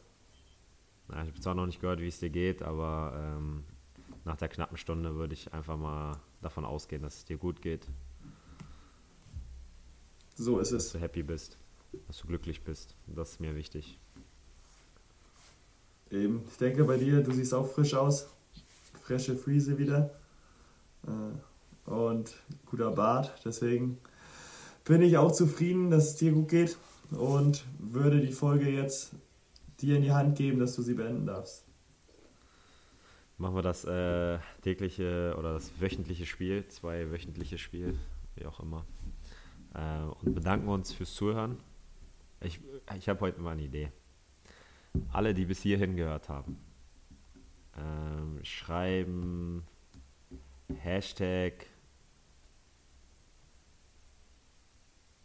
[1.07, 3.63] Na, ich habe zwar noch nicht gehört, wie es dir geht, aber ähm,
[4.25, 7.87] nach der knappen Stunde würde ich einfach mal davon ausgehen, dass es dir gut geht,
[10.41, 10.91] So ist dass es.
[10.93, 11.57] du happy bist,
[12.07, 12.95] dass du glücklich bist.
[13.07, 13.99] Das ist mir wichtig.
[16.09, 16.41] Eben.
[16.49, 18.27] Ich denke bei dir, du siehst auch frisch aus.
[19.03, 20.09] Frische Friese wieder.
[21.05, 22.33] Äh, Und
[22.65, 23.39] guter Bart.
[23.45, 23.99] Deswegen
[24.83, 26.77] bin ich auch zufrieden, dass es dir gut geht.
[27.11, 29.11] Und würde die Folge jetzt
[29.79, 31.65] dir in die Hand geben, dass du sie beenden darfst.
[33.37, 37.97] Machen wir das äh, tägliche oder das wöchentliche Spiel, zwei wöchentliche Spiel,
[38.35, 38.85] wie auch immer.
[39.73, 41.57] Äh, und bedanken uns fürs Zuhören.
[42.41, 42.59] Ich,
[42.97, 43.91] ich habe heute mal eine Idee.
[45.11, 46.57] Alle, die bis hierhin gehört haben,
[47.77, 49.65] ähm, schreiben
[50.79, 51.65] Hashtag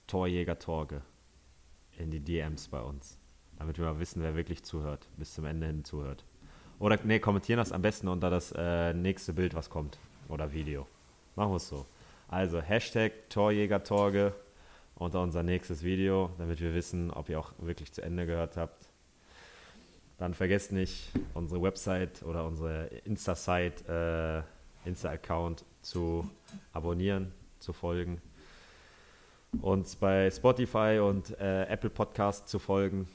[0.06, 1.02] Torjäger Torge
[1.98, 3.18] in die DMs bei uns.
[3.58, 6.24] Damit wir mal wissen, wer wirklich zuhört, bis zum Ende hin zuhört.
[6.78, 9.98] Oder nee, kommentieren das am besten unter das äh, nächste Bild, was kommt.
[10.28, 10.86] Oder Video.
[11.34, 11.86] Machen wir es so.
[12.28, 14.34] Also Hashtag Torjäger Torge
[14.96, 18.86] unter unser nächstes Video, damit wir wissen, ob ihr auch wirklich zu Ende gehört habt.
[20.18, 24.44] Dann vergesst nicht, unsere Website oder unsere Insta-Site,
[24.84, 26.28] äh, Insta-Account zu
[26.72, 28.20] abonnieren, zu folgen.
[29.60, 33.08] Uns bei Spotify und äh, Apple Podcast zu folgen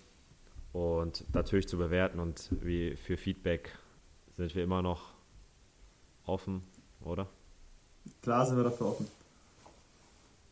[0.73, 2.19] und natürlich zu bewerten.
[2.19, 3.71] Und wie für Feedback
[4.37, 5.13] sind wir immer noch
[6.25, 6.63] offen,
[7.03, 7.27] oder?
[8.21, 9.07] Klar sind wir dafür offen.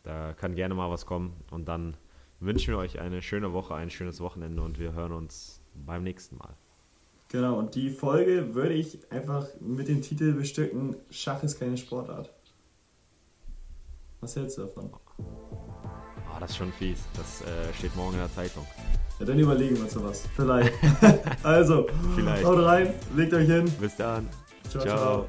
[0.03, 1.33] Da kann gerne mal was kommen.
[1.51, 1.95] Und dann
[2.39, 6.37] wünschen wir euch eine schöne Woche, ein schönes Wochenende und wir hören uns beim nächsten
[6.37, 6.53] Mal.
[7.29, 12.33] Genau, und die Folge würde ich einfach mit dem Titel bestücken: Schach ist keine Sportart.
[14.21, 14.89] Was hältst du davon?
[15.19, 17.03] Oh, das ist schon fies.
[17.15, 18.65] Das äh, steht morgen in der Zeitung.
[19.19, 20.27] Ja, dann überlegen wir uns sowas.
[20.35, 20.73] Vielleicht.
[21.43, 22.43] also, Vielleicht.
[22.43, 23.71] haut rein, legt euch hin.
[23.79, 24.27] Bis dann.
[24.69, 24.83] ciao.
[24.83, 24.97] Ciao.
[24.97, 25.27] ciao.